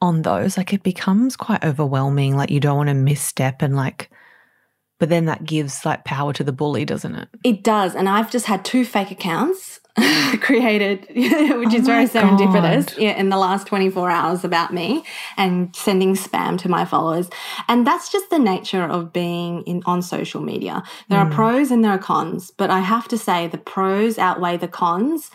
[0.00, 0.56] on those?
[0.56, 2.34] Like it becomes quite overwhelming.
[2.34, 4.10] Like you don't want to misstep and like,
[4.98, 7.28] but then that gives like power to the bully, doesn't it?
[7.44, 7.94] It does.
[7.94, 9.77] And I've just had two fake accounts
[10.40, 15.02] created, which is oh very serendipitous, yeah, in the last 24 hours about me
[15.36, 17.28] and sending spam to my followers.
[17.68, 20.82] And that's just the nature of being in on social media.
[21.08, 21.26] There mm.
[21.26, 24.68] are pros and there are cons, but I have to say the pros outweigh the
[24.68, 25.30] cons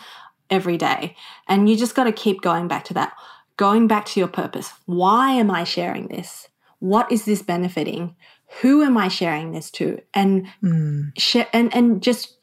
[0.50, 1.16] every day.
[1.48, 3.12] And you just got to keep going back to that.
[3.56, 4.72] Going back to your purpose.
[4.86, 6.48] Why am I sharing this?
[6.80, 8.16] What is this benefiting?
[8.60, 10.00] Who am I sharing this to?
[10.12, 11.10] And mm.
[11.18, 12.33] share and and just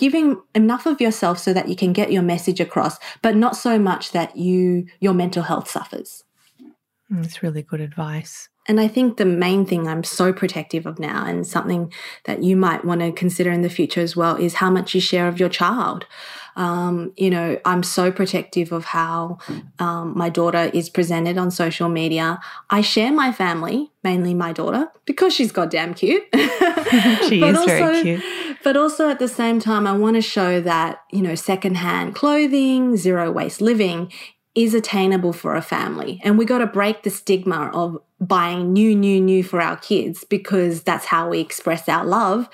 [0.00, 3.78] giving enough of yourself so that you can get your message across, but not so
[3.78, 6.24] much that you your mental health suffers.
[7.10, 8.48] That's really good advice.
[8.66, 11.92] And I think the main thing I'm so protective of now, and something
[12.24, 15.00] that you might want to consider in the future as well, is how much you
[15.00, 16.06] share of your child.
[16.56, 19.38] Um, you know, I'm so protective of how
[19.78, 22.38] um, my daughter is presented on social media.
[22.70, 26.24] I share my family, mainly my daughter, because she's goddamn cute.
[27.28, 28.22] she is also, very cute.
[28.62, 32.96] But also at the same time, I want to show that, you know, secondhand clothing,
[32.96, 34.12] zero waste living
[34.54, 36.20] is attainable for a family.
[36.24, 40.24] And we got to break the stigma of buying new, new, new for our kids
[40.24, 42.48] because that's how we express our love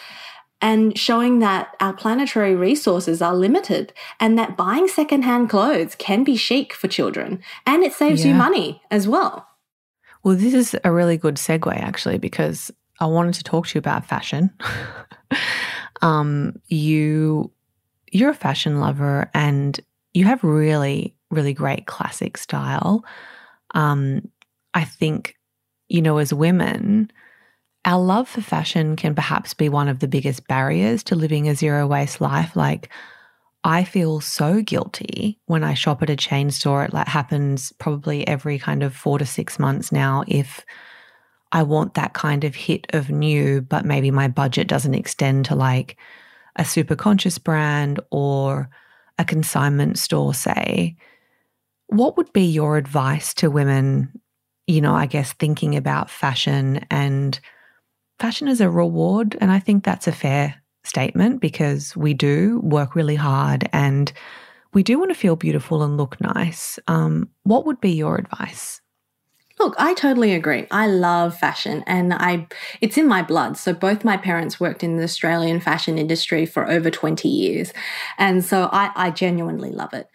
[0.61, 6.37] and showing that our planetary resources are limited and that buying secondhand clothes can be
[6.37, 8.33] chic for children and it saves yeah.
[8.33, 9.47] you money as well.
[10.23, 13.79] Well, this is a really good segue actually because I wanted to talk to you
[13.79, 14.51] about fashion.
[16.03, 17.51] um, you
[18.13, 19.81] you're a fashion lover and
[20.15, 23.05] you have really really great classic style.
[23.75, 24.29] Um,
[24.75, 25.37] I think
[25.89, 27.11] you know as women
[27.87, 31.55] our love for fashion can perhaps be one of the biggest barriers to living a
[31.55, 32.57] zero waste life.
[32.57, 32.91] Like,
[33.63, 36.85] I feel so guilty when I shop at a chain store.
[36.85, 40.25] It like happens probably every kind of four to six months now.
[40.27, 40.65] If
[41.53, 45.55] I want that kind of hit of new, but maybe my budget doesn't extend to
[45.55, 45.97] like
[46.57, 48.69] a super conscious brand or
[49.19, 50.97] a consignment store, say,
[51.89, 54.21] what would be your advice to women,
[54.67, 57.39] you know, I guess thinking about fashion and
[58.19, 59.37] fashion is a reward.
[59.41, 64.13] And I think that's a fair statement because we do work really hard and
[64.73, 66.79] we do want to feel beautiful and look nice.
[66.89, 68.81] Um, what would be your advice?
[69.59, 70.67] Look, I totally agree.
[70.71, 72.47] I love fashion and I
[72.83, 73.57] it's in my blood.
[73.57, 77.73] So both my parents worked in the Australian fashion industry for over 20 years.
[78.19, 80.11] And so I, I genuinely love it.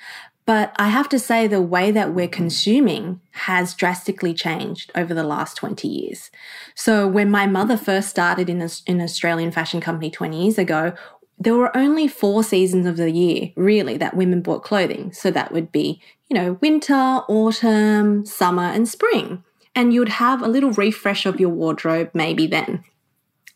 [0.46, 5.24] But I have to say, the way that we're consuming has drastically changed over the
[5.24, 6.32] last 20 years.
[6.76, 10.94] So, when my mother first started in, an Australian fashion company 20 years ago,
[11.38, 15.14] there were only four seasons of the year, really, that women bought clothing.
[15.14, 16.02] So, that would be,
[16.32, 19.44] you know, winter, autumn, summer, and spring.
[19.76, 22.86] And you'd have a little refresh of your wardrobe maybe then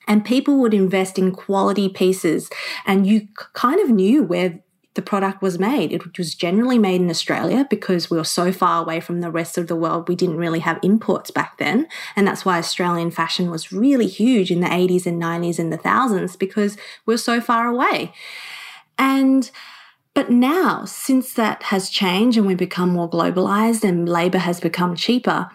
[0.08, 2.50] and people would invest in quality pieces
[2.86, 4.60] and you kind of knew where
[4.94, 5.92] the product was made.
[5.92, 9.58] It was generally made in Australia because we were so far away from the rest
[9.58, 10.08] of the world.
[10.08, 11.88] We didn't really have imports back then.
[12.16, 15.78] And that's why Australian fashion was really huge in the 80s and 90s and the
[15.78, 18.14] thousands because we're so far away.
[18.98, 19.52] And
[20.16, 24.96] but now, since that has changed and we've become more globalized and labor has become
[24.96, 25.50] cheaper,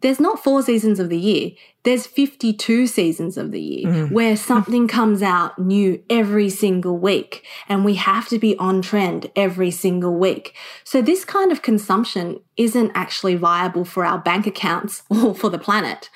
[0.00, 1.50] there's not four seasons of the year.
[1.82, 4.10] There's 52 seasons of the year mm.
[4.10, 9.30] where something comes out new every single week and we have to be on trend
[9.36, 10.54] every single week.
[10.84, 15.58] So this kind of consumption isn't actually viable for our bank accounts or for the
[15.58, 16.08] planet.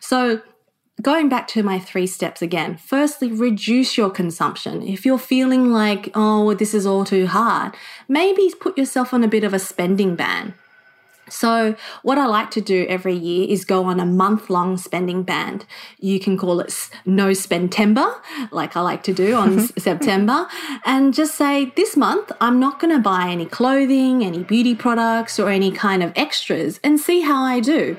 [0.00, 0.40] So
[1.02, 4.82] going back to my three steps again, firstly, reduce your consumption.
[4.82, 7.74] If you're feeling like, oh, this is all too hard,
[8.08, 10.54] maybe put yourself on a bit of a spending ban.
[11.28, 15.22] So, what I like to do every year is go on a month long spending
[15.22, 15.62] ban.
[15.98, 18.14] You can call it No Spendtember,
[18.50, 20.46] like I like to do on September,
[20.84, 25.38] and just say, This month, I'm not going to buy any clothing, any beauty products,
[25.38, 27.96] or any kind of extras, and see how I do.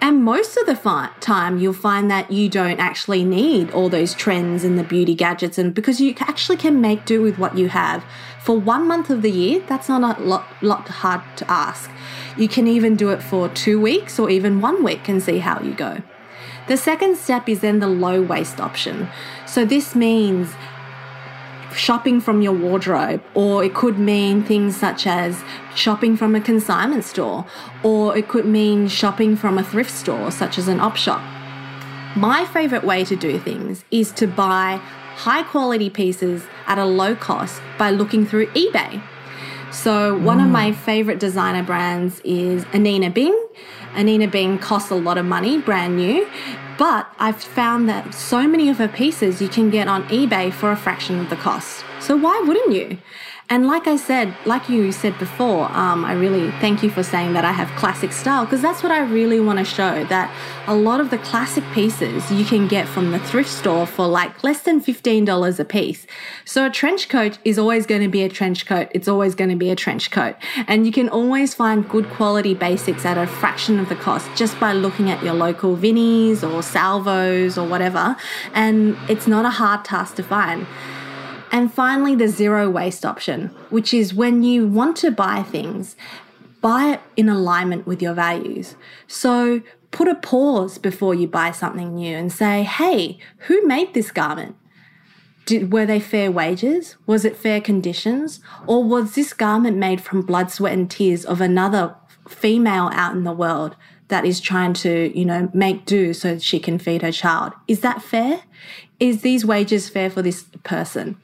[0.00, 0.76] And most of the
[1.20, 5.58] time, you'll find that you don't actually need all those trends and the beauty gadgets,
[5.58, 8.04] and because you actually can make do with what you have.
[8.42, 11.90] For one month of the year, that's not a lot, lot hard to ask.
[12.36, 15.60] You can even do it for two weeks or even one week and see how
[15.60, 16.02] you go.
[16.68, 19.08] The second step is then the low waste option.
[19.46, 20.52] So this means
[21.76, 25.42] shopping from your wardrobe, or it could mean things such as
[25.74, 27.46] shopping from a consignment store,
[27.82, 31.22] or it could mean shopping from a thrift store, such as an op shop.
[32.16, 34.80] My favorite way to do things is to buy
[35.16, 39.02] high quality pieces at a low cost by looking through eBay.
[39.70, 40.44] So, one mm.
[40.44, 43.38] of my favorite designer brands is Anine Bing.
[43.94, 46.26] Anine Bing costs a lot of money, brand new,
[46.78, 50.70] but I've found that so many of her pieces you can get on eBay for
[50.70, 51.84] a fraction of the cost.
[52.00, 52.98] So why wouldn't you?
[53.48, 57.34] And like I said, like you said before, um, I really thank you for saying
[57.34, 60.34] that I have classic style because that's what I really want to show that
[60.66, 64.42] a lot of the classic pieces you can get from the thrift store for like
[64.42, 66.08] less than $15 a piece.
[66.44, 68.88] So a trench coat is always going to be a trench coat.
[68.90, 70.34] It's always going to be a trench coat.
[70.66, 74.58] And you can always find good quality basics at a fraction of the cost just
[74.58, 78.16] by looking at your local Vinnies or Salvos or whatever.
[78.54, 80.66] And it's not a hard task to find.
[81.52, 85.96] And finally, the zero waste option, which is when you want to buy things,
[86.60, 88.74] buy it in alignment with your values.
[89.06, 94.10] So put a pause before you buy something new and say, hey, who made this
[94.10, 94.56] garment?
[95.44, 96.96] Did, were they fair wages?
[97.06, 98.40] Was it fair conditions?
[98.66, 101.94] Or was this garment made from blood, sweat, and tears of another
[102.28, 103.76] female out in the world
[104.08, 107.52] that is trying to, you know, make do so she can feed her child?
[107.68, 108.42] Is that fair?
[108.98, 111.16] Is these wages fair for this person?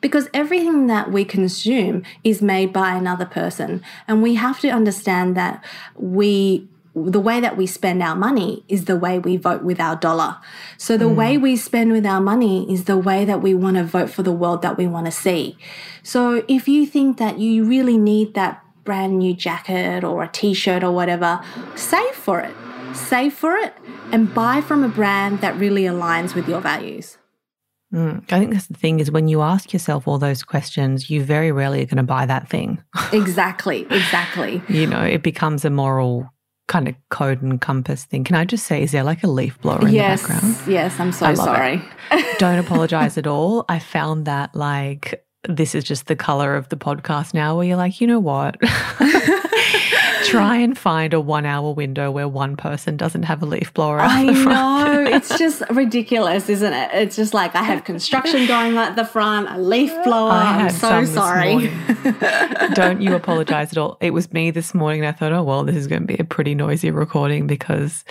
[0.00, 3.82] Because everything that we consume is made by another person.
[4.08, 5.64] And we have to understand that
[5.96, 9.96] we the way that we spend our money is the way we vote with our
[9.96, 10.38] dollar.
[10.78, 11.14] So the mm.
[11.14, 14.22] way we spend with our money is the way that we want to vote for
[14.22, 15.58] the world that we want to see.
[16.02, 20.82] So if you think that you really need that brand new jacket or a t-shirt
[20.82, 21.42] or whatever,
[21.74, 22.54] save for it.
[22.94, 23.74] Save for it
[24.10, 27.18] and buy from a brand that really aligns with your values.
[27.94, 31.22] Mm, I think that's the thing is when you ask yourself all those questions, you
[31.22, 32.82] very rarely are going to buy that thing.
[33.12, 34.62] exactly, exactly.
[34.68, 36.28] you know, it becomes a moral
[36.68, 38.24] kind of code and compass thing.
[38.24, 40.56] Can I just say, is there like a leaf blower in yes, the background?
[40.66, 41.82] Yes, I'm so sorry.
[42.38, 43.64] Don't apologize at all.
[43.68, 47.76] I found that like this is just the color of the podcast now where you're
[47.76, 48.56] like, you know what?
[50.30, 54.00] Try and find a one hour window where one person doesn't have a leaf blower
[54.00, 55.06] out I the front.
[55.06, 55.10] know.
[55.16, 56.90] it's just ridiculous, isn't it?
[56.92, 60.30] It's just like I have construction going at the front, a leaf blower.
[60.30, 61.70] I'm so sorry.
[62.74, 63.98] Don't you apologize at all.
[64.00, 65.00] It was me this morning.
[65.00, 68.04] And I thought, oh, well, this is going to be a pretty noisy recording because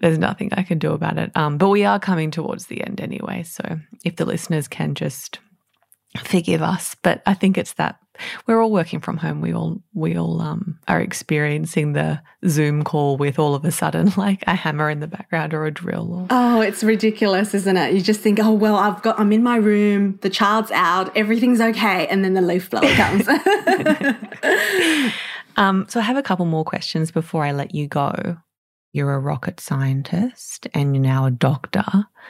[0.00, 1.30] there's nothing I can do about it.
[1.36, 3.42] Um, but we are coming towards the end anyway.
[3.42, 5.38] So if the listeners can just
[6.18, 6.96] forgive us.
[7.02, 7.98] But I think it's that
[8.46, 9.40] we're all working from home.
[9.40, 14.12] We all we all um, are experiencing the Zoom call with all of a sudden
[14.16, 16.12] like a hammer in the background or a drill.
[16.14, 16.26] Or...
[16.30, 17.94] Oh, it's ridiculous, isn't it?
[17.94, 21.60] You just think, oh well, I've got I'm in my room, the child's out, everything's
[21.60, 23.28] okay, and then the leaf blower comes.
[25.56, 28.38] um, so I have a couple more questions before I let you go.
[28.92, 31.84] You're a rocket scientist and you're now a doctor.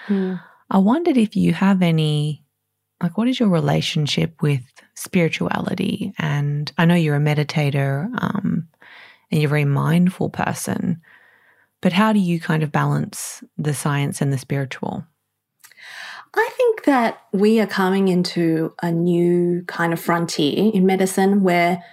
[0.09, 0.41] Mm.
[0.71, 2.44] I wondered if you have any
[3.05, 4.63] like what is your relationship with
[4.95, 6.13] spirituality?
[6.19, 8.69] And i know you're a meditator um,
[9.31, 11.01] and you're a very mindful person
[11.85, 15.05] but how do you kind of balance the science and the spiritual?
[16.35, 21.85] I think that we are coming into a new kind of frontier in medicine where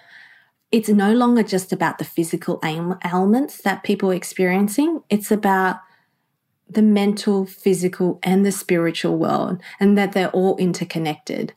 [0.71, 5.81] it's no longer just about the physical ailments that people are experiencing, it's about
[6.73, 11.53] the mental, physical, and the spiritual world, and that they're all interconnected.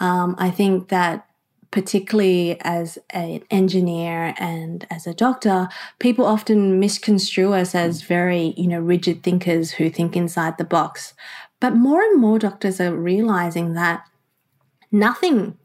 [0.00, 1.26] Um, I think that
[1.70, 8.68] particularly as an engineer and as a doctor, people often misconstrue us as very, you
[8.68, 11.14] know, rigid thinkers who think inside the box.
[11.60, 14.04] But more and more doctors are realizing that
[14.90, 15.56] nothing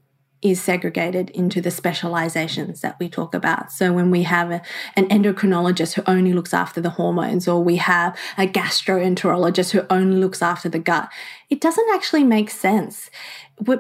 [0.42, 3.72] is segregated into the specializations that we talk about.
[3.72, 4.62] So when we have a,
[4.96, 10.18] an endocrinologist who only looks after the hormones, or we have a gastroenterologist who only
[10.18, 11.10] looks after the gut,
[11.50, 13.10] it doesn't actually make sense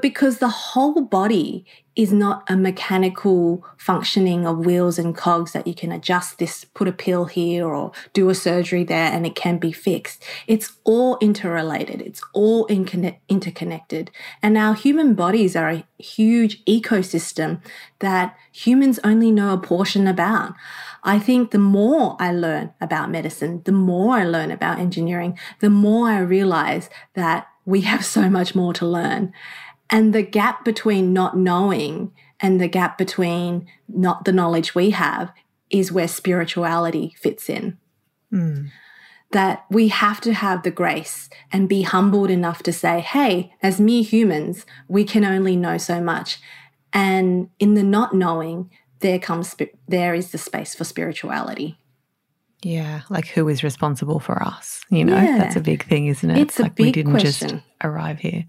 [0.01, 1.65] because the whole body
[1.97, 6.87] is not a mechanical functioning of wheels and cogs that you can adjust this, put
[6.87, 10.23] a pill here or do a surgery there and it can be fixed.
[10.45, 12.01] It's all interrelated.
[12.01, 14.11] It's all interconnected.
[14.43, 17.61] And our human bodies are a huge ecosystem
[17.97, 20.53] that humans only know a portion about.
[21.03, 25.71] I think the more I learn about medicine, the more I learn about engineering, the
[25.71, 29.33] more I realize that we have so much more to learn.
[29.89, 35.31] And the gap between not knowing and the gap between not the knowledge we have
[35.69, 37.77] is where spirituality fits in.
[38.31, 38.69] Mm.
[39.31, 43.79] That we have to have the grace and be humbled enough to say, hey, as
[43.79, 46.39] mere humans, we can only know so much.
[46.93, 48.69] And in the not knowing,
[48.99, 49.55] there comes
[49.87, 51.77] there is the space for spirituality.
[52.63, 54.81] Yeah, like who is responsible for us?
[54.89, 55.37] You know, yeah.
[55.37, 56.37] that's a big thing, isn't it?
[56.37, 57.49] It's like a big we didn't question.
[57.49, 58.45] just arrive here.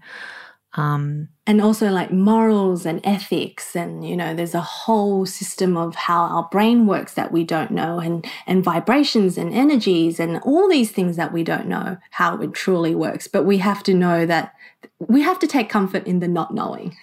[0.75, 5.95] Um, and also like morals and ethics and you know there's a whole system of
[5.95, 10.69] how our brain works that we don't know and and vibrations and energies and all
[10.69, 14.27] these things that we don't know how it truly works but we have to know
[14.27, 14.53] that
[14.99, 16.95] we have to take comfort in the not knowing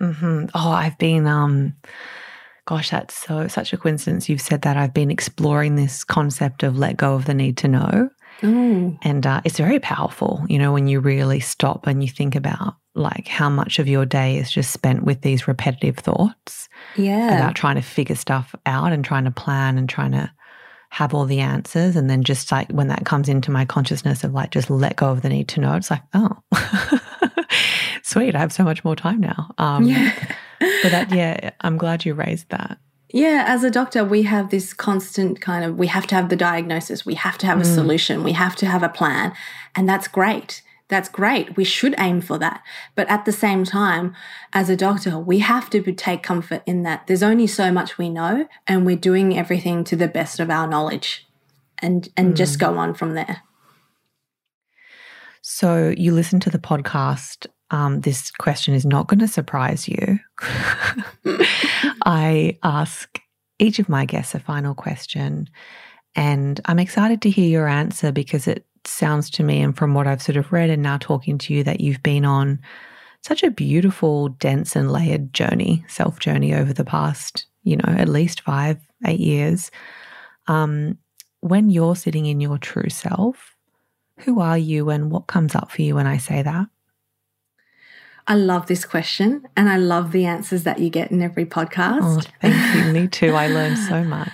[0.00, 0.46] mm-hmm.
[0.56, 1.72] oh i've been um
[2.66, 6.76] gosh that's so such a coincidence you've said that i've been exploring this concept of
[6.76, 8.98] let go of the need to know Mm.
[9.02, 12.76] And uh, it's very powerful, you know, when you really stop and you think about
[12.98, 16.68] like how much of your day is just spent with these repetitive thoughts.
[16.96, 17.36] Yeah.
[17.36, 20.30] About trying to figure stuff out and trying to plan and trying to
[20.90, 21.96] have all the answers.
[21.96, 25.10] And then just like when that comes into my consciousness of like just let go
[25.10, 26.36] of the need to know, it's like, oh,
[28.02, 28.34] sweet.
[28.34, 29.54] I have so much more time now.
[29.58, 30.12] Um, yeah.
[30.82, 32.78] but that, yeah, I'm glad you raised that.
[33.10, 36.36] Yeah, as a doctor, we have this constant kind of we have to have the
[36.36, 37.74] diagnosis, we have to have a mm.
[37.74, 39.32] solution, we have to have a plan.
[39.74, 40.62] And that's great.
[40.88, 41.56] That's great.
[41.56, 42.62] We should aim for that.
[42.94, 44.14] But at the same time,
[44.54, 48.08] as a doctor, we have to take comfort in that there's only so much we
[48.08, 51.26] know and we're doing everything to the best of our knowledge
[51.80, 52.36] and and mm.
[52.36, 53.42] just go on from there.
[55.42, 57.46] So you listen to the podcast.
[57.70, 60.18] Um, this question is not going to surprise you.
[62.04, 63.20] I ask
[63.58, 65.48] each of my guests a final question,
[66.14, 70.06] and I'm excited to hear your answer because it sounds to me, and from what
[70.06, 72.60] I've sort of read and now talking to you, that you've been on
[73.22, 78.08] such a beautiful, dense, and layered journey, self journey over the past, you know, at
[78.08, 79.70] least five, eight years.
[80.46, 80.98] Um,
[81.40, 83.56] when you're sitting in your true self,
[84.20, 86.66] who are you and what comes up for you when I say that?
[88.26, 92.00] I love this question and I love the answers that you get in every podcast.
[92.02, 92.92] Oh, thank you.
[93.00, 93.34] Me too.
[93.34, 94.32] I learned so much.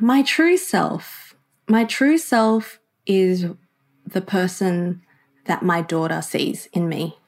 [0.00, 1.34] my true self.
[1.68, 2.79] My true self
[3.10, 3.46] is
[4.06, 5.02] the person
[5.46, 7.18] that my daughter sees in me.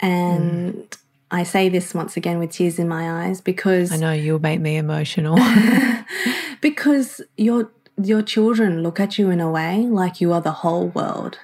[0.00, 0.98] And mm.
[1.30, 4.60] I say this once again with tears in my eyes because I know you'll make
[4.60, 5.38] me emotional.
[6.60, 7.70] because your
[8.02, 11.38] your children look at you in a way like you are the whole world.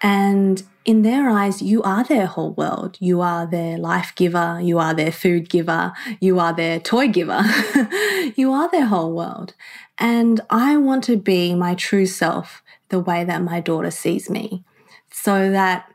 [0.00, 2.96] And in their eyes, you are their whole world.
[3.00, 4.58] You are their life giver.
[4.60, 5.92] You are their food giver.
[6.20, 7.42] You are their toy giver.
[8.36, 9.54] you are their whole world.
[9.98, 14.64] And I want to be my true self the way that my daughter sees me
[15.10, 15.86] so that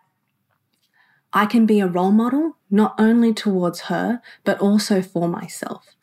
[1.33, 5.96] I can be a role model, not only towards her, but also for myself.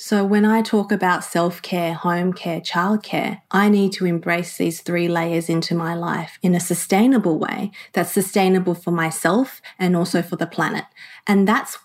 [0.00, 4.80] So, when I talk about self care, home care, childcare, I need to embrace these
[4.80, 10.22] three layers into my life in a sustainable way that's sustainable for myself and also
[10.22, 10.84] for the planet.
[11.26, 11.78] And that's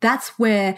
[0.00, 0.76] that's where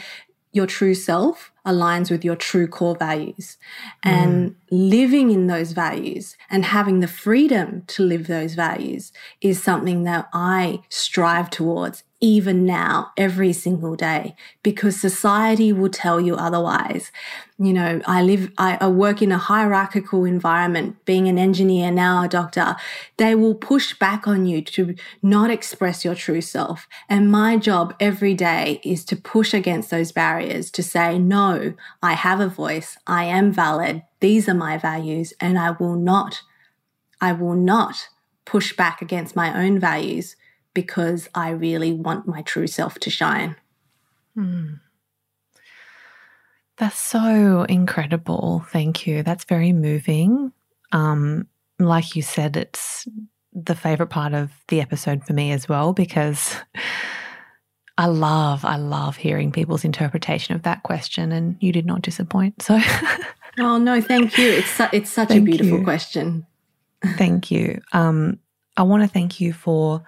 [0.53, 3.57] your true self aligns with your true core values.
[4.05, 4.55] And mm.
[4.71, 10.29] living in those values and having the freedom to live those values is something that
[10.33, 17.11] I strive towards even now, every single day, because society will tell you otherwise.
[17.59, 22.23] You know, I live, I, I, work in a hierarchical environment, being an engineer, now
[22.23, 22.77] a doctor.
[23.16, 26.87] They will push back on you to not express your true self.
[27.09, 32.12] And my job every day is to push against those barriers to say, no, I
[32.12, 32.97] have a voice.
[33.05, 34.05] I am valid.
[34.20, 36.43] These are my values and I will not,
[37.20, 38.09] I will not
[38.45, 40.37] push back against my own values
[40.75, 43.57] because I really want my true self to shine.
[44.37, 44.81] Mm.
[46.79, 48.64] That's so incredible.
[48.70, 49.23] Thank you.
[49.23, 50.53] That's very moving.
[50.93, 51.47] Um,
[51.79, 53.07] like you said, it's
[53.53, 56.57] the favorite part of the episode for me as well because
[57.99, 62.62] I love, I love hearing people's interpretation of that question, and you did not disappoint.
[62.62, 62.81] So,
[63.59, 64.49] oh no, thank you.
[64.49, 65.85] It's su- it's such a beautiful you.
[65.85, 66.47] question.
[67.16, 67.81] thank you.
[67.93, 68.39] Um,
[68.77, 70.03] I want to thank you for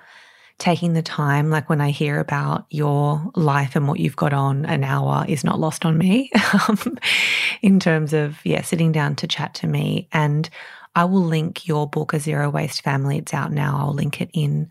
[0.59, 4.65] taking the time, like when I hear about your life and what you've got on,
[4.67, 6.31] an hour is not lost on me
[6.69, 6.99] um,
[7.61, 10.09] in terms of, yeah, sitting down to chat to me.
[10.13, 10.49] And
[10.95, 13.19] I will link your book, A Zero Waste Family.
[13.19, 13.77] It's out now.
[13.79, 14.69] I'll link it in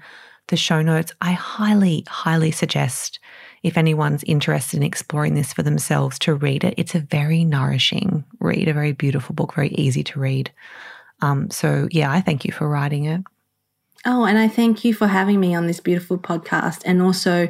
[0.47, 1.11] the show notes.
[1.21, 3.19] I highly, highly suggest
[3.61, 6.75] if anyone's interested in exploring this for themselves to read it.
[6.77, 10.51] It's a very nourishing read, a very beautiful book, very easy to read.
[11.21, 13.21] Um, so, yeah, I thank you for writing it.
[14.05, 16.81] Oh, and I thank you for having me on this beautiful podcast.
[16.85, 17.47] And also,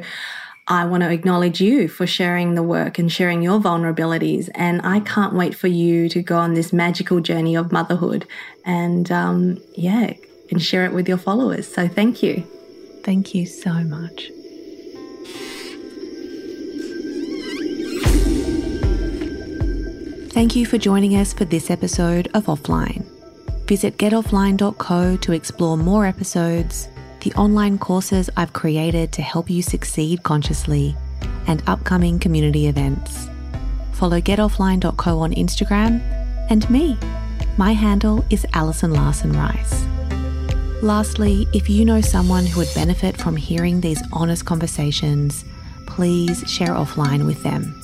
[0.68, 4.48] I want to acknowledge you for sharing the work and sharing your vulnerabilities.
[4.54, 8.26] And I can't wait for you to go on this magical journey of motherhood
[8.64, 10.14] and, um, yeah,
[10.50, 11.72] and share it with your followers.
[11.72, 12.46] So thank you.
[13.02, 14.30] Thank you so much.
[20.30, 23.13] Thank you for joining us for this episode of Offline.
[23.66, 26.88] Visit getoffline.co to explore more episodes,
[27.20, 30.94] the online courses I've created to help you succeed consciously,
[31.46, 33.28] and upcoming community events.
[33.92, 36.02] Follow getoffline.co on Instagram
[36.50, 36.98] and me.
[37.56, 39.84] My handle is Alison Larson Rice.
[40.82, 45.46] Lastly, if you know someone who would benefit from hearing these honest conversations,
[45.86, 47.83] please share offline with them.